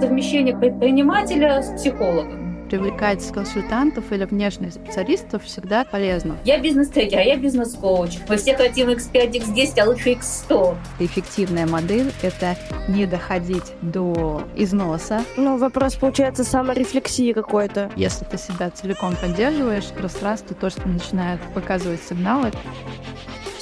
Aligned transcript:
совмещение 0.00 0.56
предпринимателя 0.56 1.62
с 1.62 1.70
психологом 1.80 2.44
привлекать 2.74 3.30
консультантов 3.30 4.10
или 4.10 4.24
внешних 4.24 4.72
специалистов 4.72 5.44
всегда 5.44 5.84
полезно. 5.84 6.36
Я 6.44 6.58
бизнес-трекер, 6.58 7.18
а 7.18 7.22
я 7.22 7.36
бизнес-коуч. 7.36 8.18
Мы 8.28 8.36
все 8.36 8.56
хотим 8.56 8.88
X5, 8.88 9.32
X10, 9.32 9.80
а 9.80 9.84
лучше 9.86 10.12
X100. 10.12 10.76
Эффективная 10.98 11.66
модель— 11.66 12.12
это 12.22 12.56
не 12.88 13.06
доходить 13.06 13.72
до 13.80 14.42
износа. 14.56 15.24
Ну, 15.36 15.56
вопрос, 15.56 15.94
получается, 15.94 16.42
саморефлексии 16.42 17.32
какой-то. 17.32 17.90
Если 17.96 18.24
ты 18.24 18.38
себя 18.38 18.70
целиком 18.70 19.14
поддерживаешь, 19.14 19.86
пространство 19.96 20.56
то, 20.56 20.70
что 20.70 20.88
начинает 20.88 21.40
показывать 21.54 22.00
сигналы, 22.02 22.50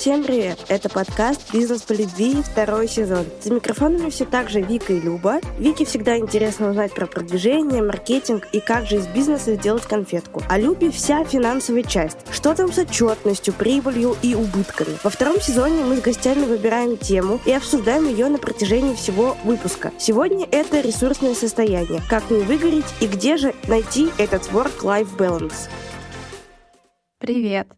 Всем 0.03 0.25
привет! 0.25 0.59
Это 0.67 0.89
подкаст 0.89 1.53
«Бизнес 1.53 1.83
по 1.83 1.93
любви» 1.93 2.43
второй 2.43 2.89
сезон. 2.89 3.25
За 3.41 3.55
микрофонами 3.55 4.11
все 4.11 4.25
так 4.25 4.51
же 4.51 4.61
Вика 4.61 4.93
и 4.93 5.01
Люба. 5.01 5.39
Вике 5.61 5.85
всегда 5.85 6.19
интересно 6.19 6.71
узнать 6.71 6.93
про 6.93 7.07
продвижение, 7.07 7.85
маркетинг 7.85 8.49
и 8.51 8.59
как 8.59 8.85
же 8.85 8.97
из 8.97 9.07
бизнеса 9.07 9.55
сделать 9.55 9.85
конфетку. 9.85 10.43
А 10.49 10.59
Любе 10.59 10.91
вся 10.91 11.23
финансовая 11.23 11.85
часть. 11.85 12.19
Что 12.33 12.53
там 12.53 12.73
с 12.73 12.79
отчетностью, 12.79 13.55
прибылью 13.55 14.17
и 14.23 14.35
убытками. 14.35 14.99
Во 15.05 15.11
втором 15.11 15.41
сезоне 15.41 15.85
мы 15.85 15.99
с 15.99 16.01
гостями 16.01 16.47
выбираем 16.47 16.97
тему 16.97 17.39
и 17.47 17.53
обсуждаем 17.53 18.09
ее 18.09 18.27
на 18.27 18.39
протяжении 18.39 18.97
всего 18.97 19.37
выпуска. 19.45 19.93
Сегодня 19.99 20.49
это 20.51 20.81
ресурсное 20.81 21.37
состояние. 21.37 22.03
Как 22.11 22.29
не 22.29 22.41
выгореть 22.41 22.93
и 22.99 23.07
где 23.07 23.37
же 23.37 23.55
найти 23.69 24.11
этот 24.19 24.51
work-life 24.51 25.17
balance. 25.17 25.71
Привет! 27.21 27.69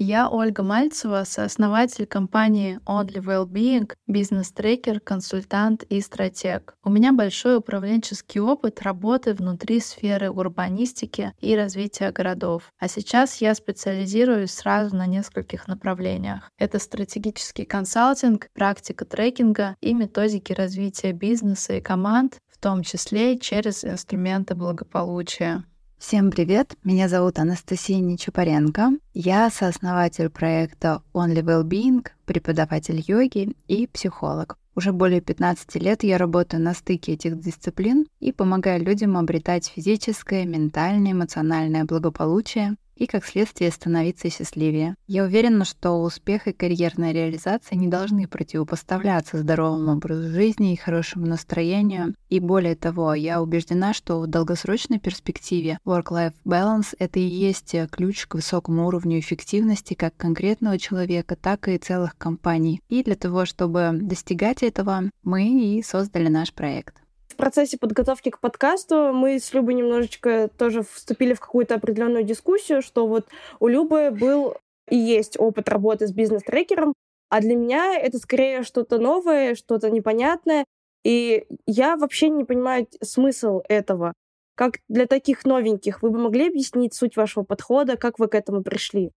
Я 0.00 0.28
Ольга 0.28 0.62
Мальцева, 0.62 1.24
сооснователь 1.24 2.06
компании 2.06 2.78
Only 2.86 3.20
Wellbeing, 3.20 3.92
бизнес-трекер, 4.06 5.00
консультант 5.00 5.82
и 5.82 6.00
стратег. 6.00 6.76
У 6.84 6.90
меня 6.90 7.12
большой 7.12 7.56
управленческий 7.56 8.40
опыт 8.40 8.80
работы 8.82 9.34
внутри 9.34 9.80
сферы 9.80 10.30
урбанистики 10.30 11.32
и 11.40 11.56
развития 11.56 12.12
городов. 12.12 12.72
А 12.78 12.86
сейчас 12.86 13.40
я 13.40 13.56
специализируюсь 13.56 14.52
сразу 14.52 14.94
на 14.94 15.08
нескольких 15.08 15.66
направлениях. 15.66 16.52
Это 16.58 16.78
стратегический 16.78 17.64
консалтинг, 17.64 18.50
практика 18.54 19.04
трекинга 19.04 19.74
и 19.80 19.94
методики 19.94 20.52
развития 20.52 21.10
бизнеса 21.10 21.72
и 21.72 21.80
команд, 21.80 22.38
в 22.46 22.58
том 22.58 22.84
числе 22.84 23.36
через 23.36 23.84
инструменты 23.84 24.54
благополучия. 24.54 25.64
Всем 25.98 26.30
привет! 26.30 26.76
Меня 26.84 27.08
зовут 27.08 27.40
Анастасия 27.40 27.98
Нечупаренко. 27.98 28.92
Я 29.14 29.50
сооснователь 29.50 30.30
проекта 30.30 31.02
Only 31.12 31.42
Wellbeing, 31.42 32.06
преподаватель 32.24 33.02
йоги 33.04 33.56
и 33.66 33.88
психолог. 33.88 34.58
Уже 34.76 34.92
более 34.92 35.20
15 35.20 35.74
лет 35.82 36.04
я 36.04 36.16
работаю 36.16 36.62
на 36.62 36.74
стыке 36.74 37.14
этих 37.14 37.40
дисциплин 37.40 38.06
и 38.20 38.30
помогаю 38.30 38.80
людям 38.84 39.16
обретать 39.16 39.66
физическое, 39.66 40.46
ментальное, 40.46 41.12
эмоциональное 41.12 41.84
благополучие 41.84 42.76
и, 42.98 43.06
как 43.06 43.24
следствие, 43.24 43.70
становиться 43.70 44.28
счастливее. 44.28 44.96
Я 45.06 45.24
уверена, 45.24 45.64
что 45.64 46.02
успех 46.02 46.48
и 46.48 46.52
карьерная 46.52 47.12
реализация 47.12 47.76
не 47.76 47.86
должны 47.86 48.26
противопоставляться 48.26 49.38
здоровому 49.38 49.92
образу 49.92 50.28
жизни 50.28 50.72
и 50.72 50.76
хорошему 50.76 51.26
настроению. 51.26 52.14
И 52.28 52.40
более 52.40 52.74
того, 52.74 53.14
я 53.14 53.40
убеждена, 53.40 53.94
что 53.94 54.20
в 54.20 54.26
долгосрочной 54.26 54.98
перспективе 54.98 55.78
work-life 55.86 56.34
balance— 56.44 56.94
это 56.98 57.20
и 57.20 57.22
есть 57.22 57.74
ключ 57.90 58.26
к 58.26 58.34
высокому 58.34 58.86
уровню 58.86 59.20
эффективности 59.20 59.94
как 59.94 60.16
конкретного 60.16 60.78
человека, 60.78 61.36
так 61.36 61.68
и 61.68 61.78
целых 61.78 62.16
компаний. 62.18 62.80
И 62.88 63.04
для 63.04 63.14
того, 63.14 63.46
чтобы 63.46 63.90
достигать 63.92 64.62
этого, 64.62 65.04
мы 65.22 65.76
и 65.76 65.82
создали 65.82 66.28
наш 66.28 66.52
проект 66.52 66.96
процессе 67.38 67.78
подготовки 67.78 68.28
к 68.28 68.40
подкасту 68.40 69.12
мы 69.14 69.38
с 69.38 69.54
Любой 69.54 69.74
немножечко 69.74 70.50
тоже 70.58 70.82
вступили 70.82 71.32
в 71.32 71.40
какую-то 71.40 71.76
определенную 71.76 72.24
дискуссию, 72.24 72.82
что 72.82 73.06
вот 73.06 73.28
у 73.60 73.68
Любы 73.68 74.10
был 74.10 74.56
и 74.90 74.96
есть 74.96 75.38
опыт 75.38 75.68
работы 75.68 76.06
с 76.06 76.12
бизнес-трекером, 76.12 76.92
а 77.30 77.40
для 77.40 77.56
меня 77.56 77.96
это 77.96 78.18
скорее 78.18 78.62
что-то 78.62 78.98
новое, 78.98 79.54
что-то 79.54 79.90
непонятное, 79.90 80.64
и 81.04 81.46
я 81.66 81.96
вообще 81.96 82.28
не 82.28 82.44
понимаю 82.44 82.86
смысл 83.02 83.62
этого. 83.68 84.12
Как 84.54 84.80
для 84.88 85.06
таких 85.06 85.44
новеньких, 85.44 86.02
вы 86.02 86.10
бы 86.10 86.18
могли 86.18 86.48
объяснить 86.48 86.94
суть 86.94 87.16
вашего 87.16 87.44
подхода, 87.44 87.96
как 87.96 88.18
вы 88.18 88.28
к 88.28 88.34
этому 88.34 88.62
пришли? 88.62 89.12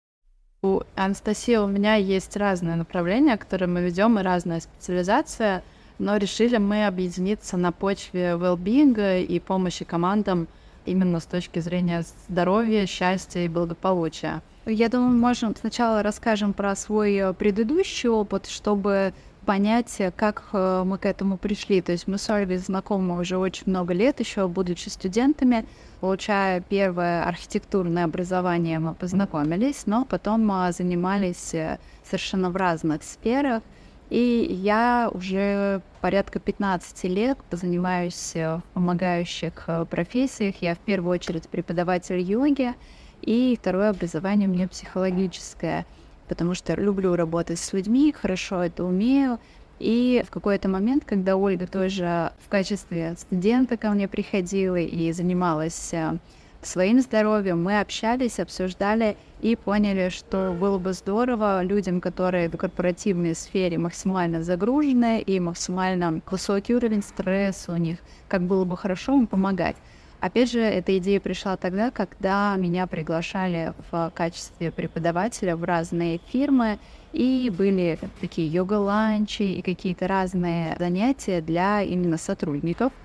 У 0.62 0.80
Анастасии 0.96 1.56
у 1.56 1.68
меня 1.68 1.94
есть 1.94 2.36
разные 2.36 2.74
направления, 2.74 3.36
которые 3.36 3.68
мы 3.68 3.82
ведем, 3.82 4.18
и 4.18 4.22
разная 4.22 4.60
специализация— 4.60 5.62
но 5.98 6.16
решили 6.16 6.56
мы 6.56 6.86
объединиться 6.86 7.56
на 7.56 7.72
почве 7.72 8.32
well-being 8.32 9.24
и 9.24 9.40
помощи 9.40 9.84
командам 9.84 10.48
именно 10.86 11.20
с 11.20 11.26
точки 11.26 11.58
зрения 11.58 12.04
здоровья, 12.28 12.86
счастья 12.86 13.40
и 13.40 13.48
благополучия. 13.48 14.42
Я 14.66 14.88
думаю, 14.88 15.10
мы 15.10 15.18
можем 15.18 15.54
сначала 15.56 16.02
расскажем 16.02 16.52
про 16.52 16.76
свой 16.76 17.14
э, 17.14 17.32
предыдущий 17.32 18.08
опыт, 18.08 18.46
чтобы 18.46 19.14
понять, 19.46 20.02
как 20.14 20.44
э, 20.52 20.82
мы 20.84 20.98
к 20.98 21.06
этому 21.06 21.38
пришли. 21.38 21.80
То 21.80 21.92
есть 21.92 22.06
мы 22.06 22.18
с 22.18 22.28
Ольгой 22.28 22.58
знакомы 22.58 23.18
уже 23.18 23.38
очень 23.38 23.64
много 23.66 23.94
лет, 23.94 24.20
еще 24.20 24.46
будучи 24.46 24.90
студентами. 24.90 25.64
Получая 26.00 26.60
первое 26.60 27.24
архитектурное 27.24 28.04
образование, 28.04 28.78
мы 28.78 28.92
познакомились, 28.92 29.84
но 29.86 30.04
потом 30.04 30.52
занимались 30.70 31.54
э, 31.54 31.78
совершенно 32.04 32.50
в 32.50 32.56
разных 32.56 33.02
сферах. 33.02 33.62
И 34.10 34.46
я 34.62 35.10
уже 35.12 35.82
порядка 36.00 36.40
15 36.40 37.04
лет 37.04 37.38
занимаюсь 37.50 38.32
в 38.34 38.62
помогающих 38.72 39.64
э, 39.66 39.84
профессиях. 39.84 40.56
Я 40.62 40.74
в 40.74 40.78
первую 40.78 41.12
очередь 41.12 41.48
преподаватель 41.48 42.18
йоги, 42.18 42.74
и 43.20 43.58
второе 43.60 43.90
образование 43.90 44.48
у 44.48 44.52
меня 44.52 44.66
психологическое, 44.66 45.84
потому 46.26 46.54
что 46.54 46.74
люблю 46.74 47.16
работать 47.16 47.58
с 47.58 47.72
людьми, 47.74 48.12
хорошо 48.12 48.62
это 48.64 48.84
умею. 48.84 49.38
И 49.78 50.24
в 50.26 50.30
какой-то 50.30 50.68
момент, 50.68 51.04
когда 51.04 51.36
Ольга 51.36 51.66
тоже 51.66 52.32
в 52.44 52.48
качестве 52.48 53.14
студента 53.16 53.76
ко 53.76 53.90
мне 53.90 54.08
приходила 54.08 54.76
и 54.76 55.12
занималась 55.12 55.92
э, 55.92 56.18
своим 56.62 57.00
здоровьем, 57.00 57.62
мы 57.62 57.80
общались, 57.80 58.40
обсуждали 58.40 59.16
и 59.40 59.54
поняли, 59.56 60.08
что 60.08 60.52
было 60.58 60.78
бы 60.78 60.92
здорово 60.92 61.62
людям, 61.62 62.00
которые 62.00 62.48
в 62.48 62.56
корпоративной 62.56 63.34
сфере 63.34 63.78
максимально 63.78 64.42
загружены 64.42 65.20
и 65.20 65.38
максимально 65.38 66.20
высокий 66.30 66.74
уровень 66.74 67.02
стресса 67.02 67.72
у 67.72 67.76
них, 67.76 67.98
как 68.28 68.42
было 68.42 68.64
бы 68.64 68.76
хорошо 68.76 69.14
им 69.14 69.26
помогать. 69.26 69.76
Опять 70.20 70.50
же, 70.50 70.60
эта 70.60 70.98
идея 70.98 71.20
пришла 71.20 71.56
тогда, 71.56 71.92
когда 71.92 72.56
меня 72.56 72.88
приглашали 72.88 73.72
в 73.92 74.10
качестве 74.14 74.72
преподавателя 74.72 75.54
в 75.54 75.62
разные 75.62 76.18
фирмы, 76.32 76.80
и 77.12 77.52
были 77.56 77.98
такие 78.20 78.48
йога-ланчи 78.48 79.42
и 79.42 79.62
какие-то 79.62 80.08
разные 80.08 80.76
занятия 80.78 81.40
для 81.40 81.82
именно 81.82 82.18
сотрудников– 82.18 82.92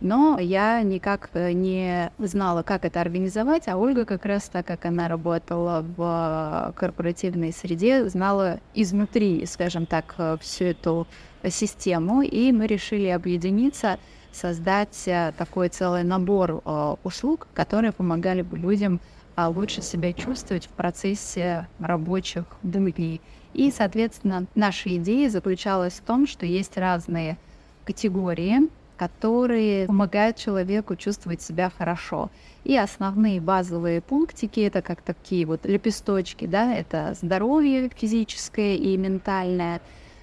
но 0.00 0.38
я 0.38 0.82
никак 0.82 1.30
э, 1.34 1.52
не 1.52 2.10
знала, 2.18 2.62
как 2.62 2.84
это 2.84 3.00
организовать, 3.00 3.68
а 3.68 3.76
Ольга 3.76 4.04
как 4.04 4.24
раз 4.24 4.44
так, 4.48 4.66
как 4.66 4.84
она 4.84 5.08
работала 5.08 5.84
в 5.96 6.74
корпоративной 6.76 7.52
среде, 7.52 8.08
знала 8.08 8.60
изнутри, 8.74 9.46
скажем 9.46 9.86
так, 9.86 10.14
э, 10.18 10.36
всю 10.40 10.64
эту 10.66 11.06
систему, 11.48 12.22
и 12.22 12.52
мы 12.52 12.66
решили 12.66 13.06
объединиться, 13.06 13.98
создать 14.32 15.06
э, 15.06 15.32
такой 15.38 15.68
целый 15.68 16.02
набор 16.02 16.62
услуг, 17.04 17.46
которые 17.54 17.92
помогали 17.92 18.42
бы 18.42 18.58
людям 18.58 19.00
лучше 19.36 19.82
себя 19.82 20.12
чувствовать 20.12 20.66
в 20.66 20.70
процессе 20.70 21.66
рабочих 21.80 22.44
дней. 22.62 23.20
И, 23.52 23.70
соответственно, 23.70 24.46
наша 24.54 24.96
идея 24.96 25.28
заключалась 25.30 25.94
в 25.94 26.02
том, 26.02 26.26
что 26.26 26.46
есть 26.46 26.76
разные 26.76 27.36
категории 27.84 28.68
которые 28.96 29.86
помогают 29.86 30.36
человеку 30.36 30.96
чувствовать 30.96 31.42
себя 31.42 31.70
хорошо. 31.76 32.30
И 32.64 32.76
основные 32.76 33.40
базовые 33.40 34.00
пунктики 34.00 34.60
это 34.60 34.82
как 34.82 35.02
такие 35.02 35.46
вот 35.46 35.66
лепесточки, 35.66 36.46
да, 36.46 36.74
это 36.74 37.14
здоровье 37.20 37.90
физическое 37.94 38.76
и 38.76 38.96
ментальное, 38.96 39.80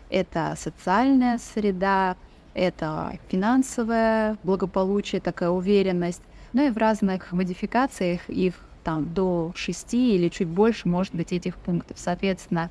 это 0.09 0.55
социальная 0.57 1.37
среда, 1.37 2.15
это 2.53 3.17
финансовое 3.29 4.37
благополучие, 4.43 5.21
такая 5.21 5.49
уверенность. 5.49 6.21
Ну 6.53 6.67
и 6.67 6.69
в 6.69 6.77
разных 6.77 7.31
модификациях 7.31 8.29
их 8.29 8.55
там 8.83 9.13
до 9.13 9.51
шести 9.55 10.15
или 10.15 10.29
чуть 10.29 10.47
больше 10.47 10.87
может 10.87 11.13
быть 11.13 11.31
этих 11.31 11.55
пунктов. 11.55 11.97
Соответственно, 11.99 12.69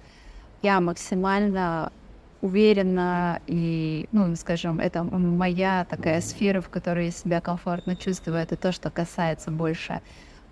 я 0.63 0.81
максимально 0.81 1.93
уверенно 2.43 3.41
и, 3.47 4.09
ну, 4.13 4.35
скажем, 4.37 4.81
это 4.81 5.03
моя 5.03 5.87
такая 5.89 6.21
сфера, 6.21 6.61
в 6.61 6.69
которой 6.69 7.07
я 7.07 7.11
себя 7.11 7.41
комфортно 7.41 7.97
чувствую, 7.97 8.39
это 8.39 8.57
то, 8.57 8.73
что 8.73 8.91
касается 8.91 9.51
больше 9.51 10.01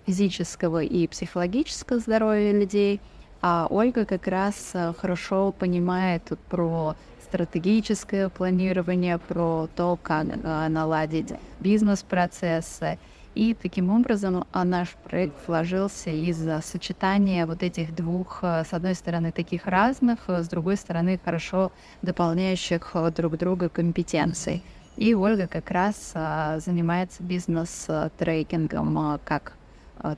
физического 0.05 0.83
и 0.83 1.07
психологического 1.07 1.99
здоровья 1.99 2.51
людей. 2.51 3.01
А 3.41 3.67
Ольга 3.69 4.05
как 4.05 4.27
раз 4.27 4.71
э, 4.73 4.93
хорошо 4.97 5.53
понимает 5.53 6.23
тут 6.27 6.39
про 6.39 6.95
стратегическое 7.23 8.27
планирование, 8.27 9.17
про 9.17 9.69
то, 9.75 9.97
как 10.01 10.27
э, 10.27 10.67
наладить 10.67 11.33
бизнес-процессы. 11.59 12.97
И 13.39 13.53
таким 13.53 13.89
образом 13.89 14.43
а, 14.51 14.65
наш 14.65 14.89
проект 15.05 15.45
сложился 15.45 16.09
из 16.09 16.45
сочетания 16.65 17.45
вот 17.45 17.63
этих 17.63 17.95
двух, 17.95 18.39
э, 18.41 18.65
с 18.65 18.73
одной 18.73 18.95
стороны, 18.95 19.31
таких 19.31 19.65
разных, 19.65 20.27
с 20.27 20.49
другой 20.49 20.75
стороны, 20.75 21.17
хорошо 21.23 21.71
дополняющих 22.01 22.93
друг 23.15 23.37
друга 23.37 23.69
компетенций. 23.69 24.61
И 24.97 25.15
Ольга 25.15 25.47
как 25.47 25.71
раз 25.71 26.11
а, 26.15 26.59
занимается 26.59 27.23
бизнес-трекингом 27.23 29.21
как 29.23 29.53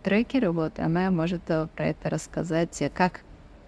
трекер, 0.01 0.49
вот 0.49 0.79
она 0.79 1.11
может 1.11 1.43
про 1.43 1.85
это 1.85 2.09
рассказать, 2.09 2.81
как 2.95 3.21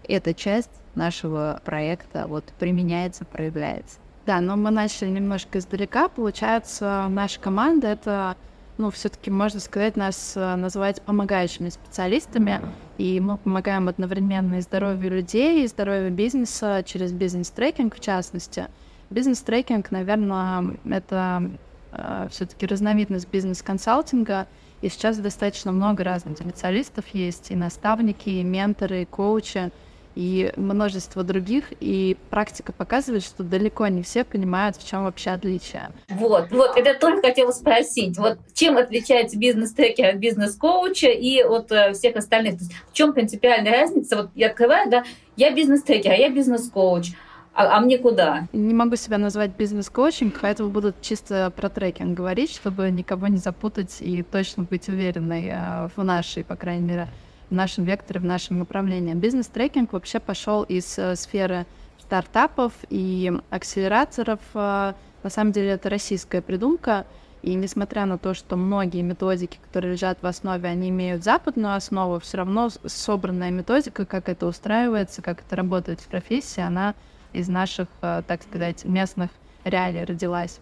эта 0.08 0.34
часть 0.34 0.72
нашего 0.96 1.62
проекта 1.64 2.26
вот 2.26 2.46
применяется, 2.58 3.24
проявляется. 3.24 4.00
Да, 4.26 4.40
но 4.42 4.56
мы 4.56 4.72
начали 4.72 5.10
немножко 5.10 5.60
издалека. 5.60 6.08
Получается, 6.08 7.08
наша 7.10 7.40
команда 7.40 7.90
это, 7.90 8.36
ну, 8.78 8.90
все-таки 8.90 9.30
можно 9.30 9.60
сказать, 9.60 9.96
нас 9.96 10.34
э, 10.36 10.56
называть 10.56 11.02
помогающими 11.02 11.70
специалистами. 11.70 12.62
И 12.98 13.20
мы 13.20 13.38
помогаем 13.38 13.88
одновременно 13.88 14.56
и 14.56 14.62
здоровью 14.62 15.12
людей, 15.12 15.64
и 15.64 15.68
здоровью 15.68 16.12
бизнеса 16.12 16.84
через 16.86 17.12
бизнес-трекинг 17.12 17.96
в 17.96 18.00
частности. 18.00 18.68
Бизнес-трекинг, 19.10 19.92
наверное, 19.92 20.78
это 20.90 21.52
э, 21.92 22.28
все-таки 22.32 22.66
разновидность 22.66 23.30
бизнес-консалтинга. 23.30 24.48
И 24.82 24.90
сейчас 24.90 25.18
достаточно 25.18 25.72
много 25.72 26.04
разных 26.04 26.38
специалистов 26.38 27.06
есть, 27.14 27.52
и 27.52 27.56
наставники, 27.56 28.30
и 28.30 28.44
менторы, 28.44 29.04
и 29.04 29.06
коучи 29.06 29.72
и 30.16 30.52
множество 30.56 31.24
других, 31.24 31.66
и 31.80 32.18
практика 32.30 32.72
показывает, 32.72 33.24
что 33.24 33.44
далеко 33.44 33.88
не 33.88 34.04
все 34.04 34.24
понимают, 34.24 34.78
в 34.78 34.88
чем 34.88 35.04
вообще 35.04 35.32
отличие. 35.32 35.90
Вот, 36.10 36.52
вот, 36.52 36.78
это 36.78 37.00
только 37.00 37.28
хотела 37.28 37.52
спросить, 37.52 38.18
вот 38.18 38.38
чем 38.54 38.78
отличается 38.78 39.38
бизнес-трекер 39.38 40.10
от 40.10 40.16
бизнес-коуча 40.16 41.08
и 41.08 41.42
от 41.42 41.72
э, 41.72 41.94
всех 41.94 42.16
остальных? 42.16 42.58
То 42.58 42.64
есть 42.66 42.74
в 42.92 42.94
чем 42.94 43.14
принципиальная 43.14 43.72
разница? 43.72 44.18
Вот 44.18 44.30
я 44.36 44.48
открываю, 44.48 44.90
да, 44.90 45.04
я 45.36 45.52
бизнес-трекер, 45.52 46.12
а 46.12 46.16
я 46.16 46.30
бизнес-коуч. 46.30 47.12
А, 47.56 47.78
а 47.78 47.82
мне 47.82 48.00
куда? 48.00 48.48
Не 48.52 48.74
могу 48.74 48.96
себя 48.96 49.18
назвать 49.20 49.56
бизнес-коучем, 49.56 50.34
поэтому 50.42 50.70
буду 50.70 50.94
чисто 51.02 51.52
про 51.56 51.70
трекинг 51.70 52.18
говорить, 52.18 52.52
чтобы 52.52 52.90
никого 52.90 53.28
не 53.28 53.38
запутать 53.38 53.98
и 54.00 54.24
точно 54.24 54.64
быть 54.64 54.90
уверенной 54.90 55.50
э, 55.50 55.90
в 55.96 56.04
нашей, 56.04 56.44
по 56.44 56.56
крайней 56.56 56.88
мере, 56.88 57.08
в 57.54 57.56
нашем 57.56 57.84
векторе, 57.84 58.20
в 58.20 58.26
нашем 58.26 58.58
направлении. 58.58 59.14
Бизнес-трекинг 59.14 59.94
вообще 59.94 60.20
пошел 60.20 60.64
из 60.64 60.98
э, 60.98 61.16
сферы 61.16 61.68
стартапов 62.00 62.74
и 62.90 63.32
акселераторов. 63.52 64.40
Э, 64.56 64.94
на 65.22 65.30
самом 65.30 65.52
деле 65.52 65.70
это 65.70 65.88
российская 65.90 66.42
придумка, 66.42 67.06
и 67.44 67.54
несмотря 67.54 68.06
на 68.06 68.18
то, 68.18 68.34
что 68.34 68.56
многие 68.56 69.04
методики, 69.04 69.60
которые 69.68 69.94
лежат 69.94 70.18
в 70.24 70.26
основе, 70.26 70.68
они 70.68 70.90
имеют 70.90 71.24
западную 71.24 71.76
основу, 71.76 72.20
все 72.20 72.38
равно 72.38 72.70
собранная 72.86 73.52
методика, 73.52 74.06
как 74.06 74.30
это 74.30 74.48
устраивается, 74.48 75.22
как 75.22 75.42
это 75.42 75.56
работает 75.56 76.02
в 76.02 76.08
профессии, 76.08 76.62
она 76.62 76.96
из 77.34 77.50
наших, 77.50 77.88
э, 78.02 78.24
так 78.26 78.42
сказать, 78.42 78.84
местных 78.84 79.30
реалий 79.64 80.04
родилась. 80.04 80.60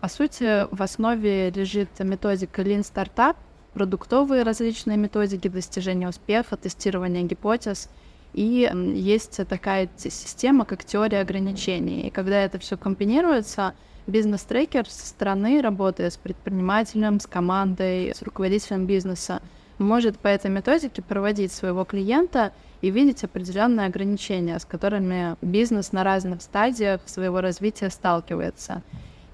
По 0.00 0.08
сути, 0.08 0.66
в 0.74 0.82
основе 0.82 1.50
лежит 1.50 1.90
методика 2.00 2.62
Lean 2.62 2.80
Startup, 2.80 3.36
продуктовые 3.74 4.44
различные 4.44 4.96
методики 4.96 5.48
достижения 5.48 6.08
успеха, 6.08 6.56
тестирования 6.56 7.22
гипотез. 7.22 7.90
И 8.32 8.70
есть 8.94 9.40
такая 9.48 9.88
система, 9.96 10.64
как 10.64 10.84
теория 10.84 11.20
ограничений. 11.20 12.08
И 12.08 12.10
когда 12.10 12.42
это 12.42 12.58
все 12.58 12.76
комбинируется, 12.76 13.74
бизнес-трекер 14.06 14.88
со 14.88 15.06
стороны, 15.06 15.60
работая 15.60 16.10
с 16.10 16.16
предпринимателем, 16.16 17.20
с 17.20 17.26
командой, 17.26 18.12
с 18.14 18.22
руководителем 18.22 18.86
бизнеса, 18.86 19.40
может 19.78 20.18
по 20.18 20.28
этой 20.28 20.50
методике 20.50 21.02
проводить 21.02 21.52
своего 21.52 21.84
клиента 21.84 22.52
и 22.80 22.90
видеть 22.90 23.24
определенные 23.24 23.86
ограничения, 23.86 24.58
с 24.58 24.64
которыми 24.64 25.36
бизнес 25.40 25.92
на 25.92 26.04
разных 26.04 26.42
стадиях 26.42 27.00
своего 27.06 27.40
развития 27.40 27.90
сталкивается. 27.90 28.82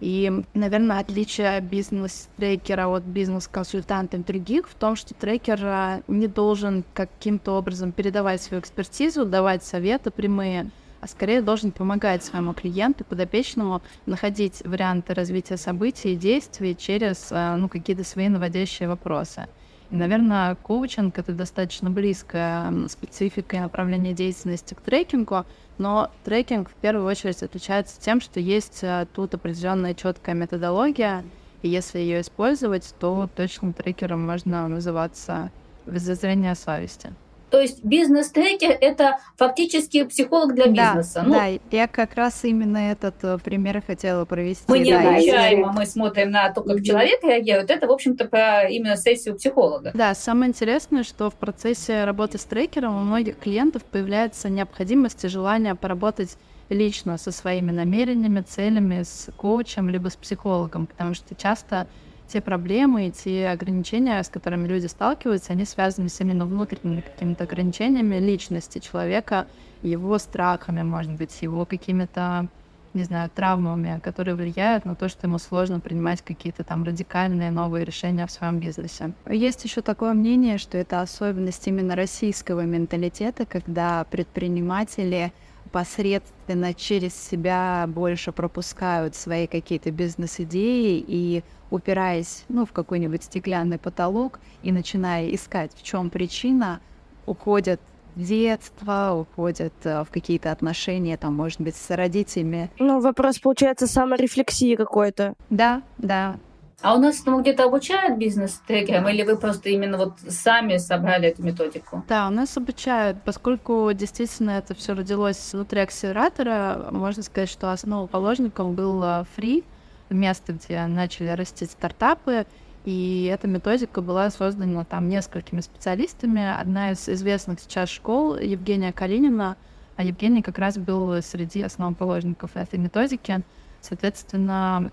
И, 0.01 0.33
наверное, 0.55 1.01
отличие 1.01 1.61
бизнес-трекера 1.61 2.89
от 2.89 3.03
бизнес-консультанта 3.03 4.17
и 4.17 4.21
других 4.21 4.69
в 4.69 4.75
том, 4.75 4.97
что 4.97 5.13
трекер 5.13 5.61
а, 5.63 6.01
не 6.09 6.27
должен 6.27 6.85
каким-то 6.95 7.53
образом 7.53 7.93
передавать 7.93 8.41
свою 8.41 8.63
экспертизу, 8.63 9.27
давать 9.27 9.63
советы 9.63 10.11
прямые, 10.11 10.71
а 11.03 11.07
скорее 11.07 11.43
должен 11.43 11.71
помогать 11.71 12.25
своему 12.25 12.55
клиенту, 12.55 13.05
подопечному, 13.05 13.83
находить 14.07 14.63
варианты 14.65 15.13
развития 15.13 15.59
событий 15.59 16.15
и 16.15 16.17
действий 16.17 16.75
через 16.75 17.29
а, 17.31 17.57
ну, 17.57 17.69
какие-то 17.69 18.05
свои 18.05 18.29
наводящие 18.29 18.89
вопросы. 18.89 19.49
Наверное, 19.91 20.55
коучинг— 20.55 21.19
это 21.19 21.33
достаточно 21.33 21.91
близкая 21.91 22.73
специфика 22.89 23.57
и 23.57 23.61
направление 23.61 24.15
деятельности 24.15 24.75
к 24.75 24.81
трекингу, 24.81 25.45
но 25.79 26.11
трекинг 26.25 26.71
в 26.71 26.75
первую 26.75 27.07
очередь 27.07 27.43
отличается 27.43 28.01
тем, 28.01 28.21
что 28.21 28.39
есть 28.39 28.81
э, 28.83 29.07
тут 29.13 29.35
определенная 29.35 29.95
четкая 29.95 30.37
методология, 30.37 31.25
и 31.63 31.69
если 31.69 31.99
ее 31.99 32.21
использовать, 32.21 32.95
то 33.01 33.29
точным 33.35 33.73
трекером 33.73 34.25
можно 34.25 34.69
называться 34.69 35.51
без 35.87 36.03
зазрения 36.03 36.55
совести. 36.55 37.13
То 37.51 37.61
есть 37.61 37.85
бизнес-трекер— 37.85 38.77
это 38.81 39.19
фактически 39.37 40.05
психолог 40.05 40.55
для 40.55 40.67
бизнеса. 40.67 41.23
Да, 41.23 41.23
ну, 41.25 41.35
да, 41.35 41.47
я 41.71 41.87
как 41.87 42.15
раз 42.15 42.45
именно 42.45 42.79
этот 42.79 43.17
э, 43.23 43.39
пример 43.39 43.83
хотела 43.85 44.25
провести. 44.25 44.65
Мы 44.69 44.79
не 44.79 44.93
да, 44.93 45.01
обучаем, 45.01 45.61
если... 45.61 45.79
мы 45.79 45.87
смотрим 45.87 46.31
на 46.31 46.51
то, 46.53 46.63
как 46.63 46.83
человек 46.83 47.23
реагирует. 47.23 47.71
Это, 47.71 47.87
в 47.87 47.93
общем-то, 47.93 48.27
про 48.27 48.69
именно 48.69 48.97
сессию 48.97 49.35
психолога. 49.35 49.91
Да, 49.95 50.15
самое 50.15 50.51
интересное, 50.51 51.03
что 51.03 51.31
в 51.31 51.35
процессе 51.35 52.05
работы 52.05 52.39
с 52.39 52.45
трекером 52.45 52.97
у 52.97 53.01
многих 53.01 53.39
клиентов 53.39 53.85
появляется 53.85 54.49
необходимость 54.49 55.25
и 55.25 55.29
желание 55.29 55.75
поработать 55.75 56.37
лично 56.69 57.19
со 57.19 57.33
своими 57.33 57.73
намерениями, 57.73 58.43
целями, 58.43 59.03
с 59.03 59.29
коучем, 59.37 59.89
либо 59.89 60.09
с 60.09 60.17
психологом, 60.17 60.87
потому 60.87 61.15
что 61.15 61.35
часто 61.35 61.87
те 62.31 62.41
проблемы 62.41 63.09
и 63.09 63.11
те 63.11 63.49
ограничения, 63.49 64.23
с 64.23 64.29
которыми 64.29 64.67
люди 64.67 64.87
сталкиваются, 64.87 65.53
они 65.53 65.65
связаны 65.65 66.09
с 66.09 66.21
именно 66.21 66.47
внутренними 66.47 67.01
какими-то 67.01 67.45
ограничениями 67.45 68.17
личности 68.17 68.79
человека, 68.79 69.47
его 69.83 70.19
страхами, 70.19 70.83
может 70.83 71.13
быть, 71.13 71.43
его 71.43 71.65
какими-то 71.65 72.49
не 72.93 73.05
знаю, 73.05 73.31
травмами, 73.33 74.01
которые 74.03 74.35
влияют 74.35 74.85
на 74.85 74.95
то, 74.97 75.09
что 75.09 75.27
ему 75.27 75.39
сложно 75.39 75.79
принимать 75.81 76.23
какие-то 76.23 76.65
там 76.65 76.83
радикальные 76.83 77.51
новые 77.51 77.85
решения 77.85 78.27
в 78.27 78.33
своем 78.33 78.59
бизнесе. 78.59 79.13
Есть 79.29 79.65
еще 79.65 79.81
такое 79.81 80.13
мнение, 80.13 80.59
что 80.59 80.77
это 80.77 81.01
особенность 81.01 81.67
именно 81.69 81.95
российского 81.95 82.63
менталитета, 82.63 83.47
когда 83.47 84.05
предприниматели 84.11 85.33
посредственно 85.73 86.75
через 86.75 87.15
себя 87.15 87.87
больше 87.89 88.33
пропускают 88.33 89.15
свои 89.15 89.47
какие-то 89.47 89.91
бизнес-идеи 89.91 91.05
и 91.07 91.43
упираясь 91.71 92.45
ну, 92.49 92.67
в 92.67 92.73
какой-нибудь 92.73 93.23
стеклянный 93.25 93.79
потолок 93.79 94.41
и 94.63 94.73
начиная 94.73 95.29
искать, 95.35 95.73
в 95.75 95.83
чем 95.83 96.11
причина, 96.11 96.81
уходят 97.27 97.81
в 98.17 98.25
детство, 98.25 99.13
уходят 99.13 99.73
э, 99.85 100.03
в 100.03 100.11
какие-то 100.11 100.51
отношения, 100.51 101.17
там, 101.17 101.35
может 101.35 101.61
быть, 101.61 101.77
с 101.77 101.95
родителями. 101.95 102.71
Ну, 102.79 103.01
вопрос, 103.01 103.39
получается, 103.39 103.87
саморефлексии 103.87 104.75
какой-то. 104.75 105.35
Да, 105.49 105.83
да. 105.99 106.37
А 106.83 106.95
у 106.95 106.99
нас 106.99 107.25
ну, 107.27 107.41
где-то 107.41 107.65
обучают 107.65 108.19
бизнес-трекерам, 108.19 109.09
или 109.09 109.23
вы 109.23 109.37
просто 109.37 109.69
именно 109.69 109.99
вот 109.99 110.15
сами 110.29 110.79
собрали 110.79 111.29
эту 111.29 111.43
методику? 111.43 112.03
Да, 112.09 112.29
у 112.29 112.31
нас 112.31 112.57
обучают, 112.57 113.19
поскольку 113.23 113.91
действительно 113.93 114.53
это 114.53 114.75
все 114.75 114.95
родилось 114.95 115.53
внутри 115.53 115.81
акселератора, 115.81 116.89
можно 116.91 117.23
сказать, 117.23 117.51
что 117.51 117.71
основоположником 117.71 118.75
был 118.75 119.03
Free, 119.03 119.65
место, 120.09 120.55
где 120.55 120.87
начали 120.87 121.29
расти 121.29 121.67
стартапы, 121.67 122.47
и 122.87 123.31
эта 123.31 123.47
методика 123.47 124.01
была 124.01 124.31
создана 124.31 124.85
там 124.85 125.09
несколькими 125.09 125.61
специалистами. 125.61 126.43
Одна 126.59 126.93
из 126.93 127.07
известных 127.11 127.61
сейчас 127.61 127.91
школ 127.91 128.37
Евгения 128.37 128.93
Калинина, 128.93 129.59
а 129.97 130.03
Евгений 130.03 130.41
как 130.41 130.59
раз 130.59 130.79
был 130.79 131.21
среди 131.21 131.61
основоположников 131.61 132.53
этой 132.55 132.79
методики. 132.79 133.43
Соответственно, 133.83 134.91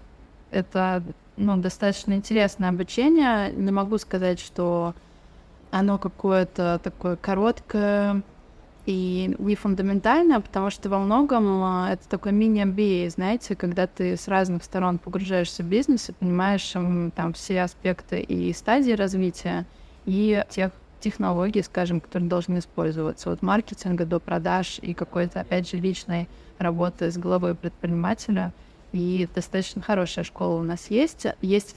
это 0.51 1.03
ну, 1.35 1.57
достаточно 1.57 2.13
интересное 2.13 2.69
обучение. 2.69 3.51
Не 3.51 3.71
могу 3.71 3.97
сказать, 3.97 4.39
что 4.39 4.93
оно 5.71 5.97
какое-то 5.97 6.79
такое 6.83 7.15
короткое, 7.15 8.23
и 8.87 9.35
не 9.37 9.55
фундаментально, 9.55 10.39
потому 10.39 10.69
что 10.69 10.89
во 10.89 10.97
многом 10.99 11.61
а, 11.61 11.89
это 11.91 12.07
такой 12.07 12.31
мини-MBA, 12.31 13.09
знаете, 13.09 13.53
когда 13.53 13.85
ты 13.85 14.15
с 14.15 14.29
разных 14.29 14.63
сторон 14.63 14.97
погружаешься 14.97 15.61
в 15.61 15.65
бизнес 15.65 16.07
и 16.07 16.13
понимаешь 16.13 16.71
там 17.13 17.33
все 17.33 17.63
аспекты 17.63 18.21
и 18.21 18.53
стадии 18.53 18.93
развития, 18.93 19.65
и 20.05 20.41
тех 20.49 20.71
технологий, 21.01 21.61
скажем, 21.63 21.99
которые 21.99 22.29
должны 22.29 22.59
использоваться 22.59 23.29
от 23.29 23.41
маркетинга 23.41 24.05
до 24.05 24.19
продаж 24.21 24.79
и 24.81 24.93
какой-то, 24.93 25.41
опять 25.41 25.69
же, 25.69 25.77
личной 25.77 26.29
работы 26.57 27.11
с 27.11 27.17
головой 27.17 27.55
предпринимателя. 27.55 28.53
И 28.91 29.27
достаточно 29.33 29.81
хорошая 29.81 30.23
школа 30.25 30.59
у 30.59 30.63
нас 30.63 30.89
есть. 30.89 31.27
Есть 31.41 31.75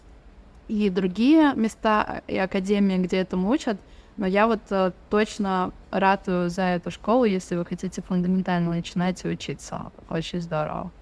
и 0.69 0.89
другие 0.89 1.53
места 1.55 2.23
и 2.29 2.37
академии, 2.37 2.99
где 2.99 3.19
этому 3.19 3.51
учат, 3.51 3.77
но 4.17 4.27
я 4.27 4.47
вот 4.47 4.61
э, 4.71 4.93
точно 5.09 5.73
ратую 5.91 6.49
за 6.51 6.63
эту 6.63 6.91
школу, 6.91 7.25
если 7.25 7.57
вы 7.57 7.65
хотите 7.65 8.03
фундаментально 8.03 8.71
начинать 8.71 9.25
учиться. 9.25 9.91
Очень 10.09 10.41
здорово 10.41 10.93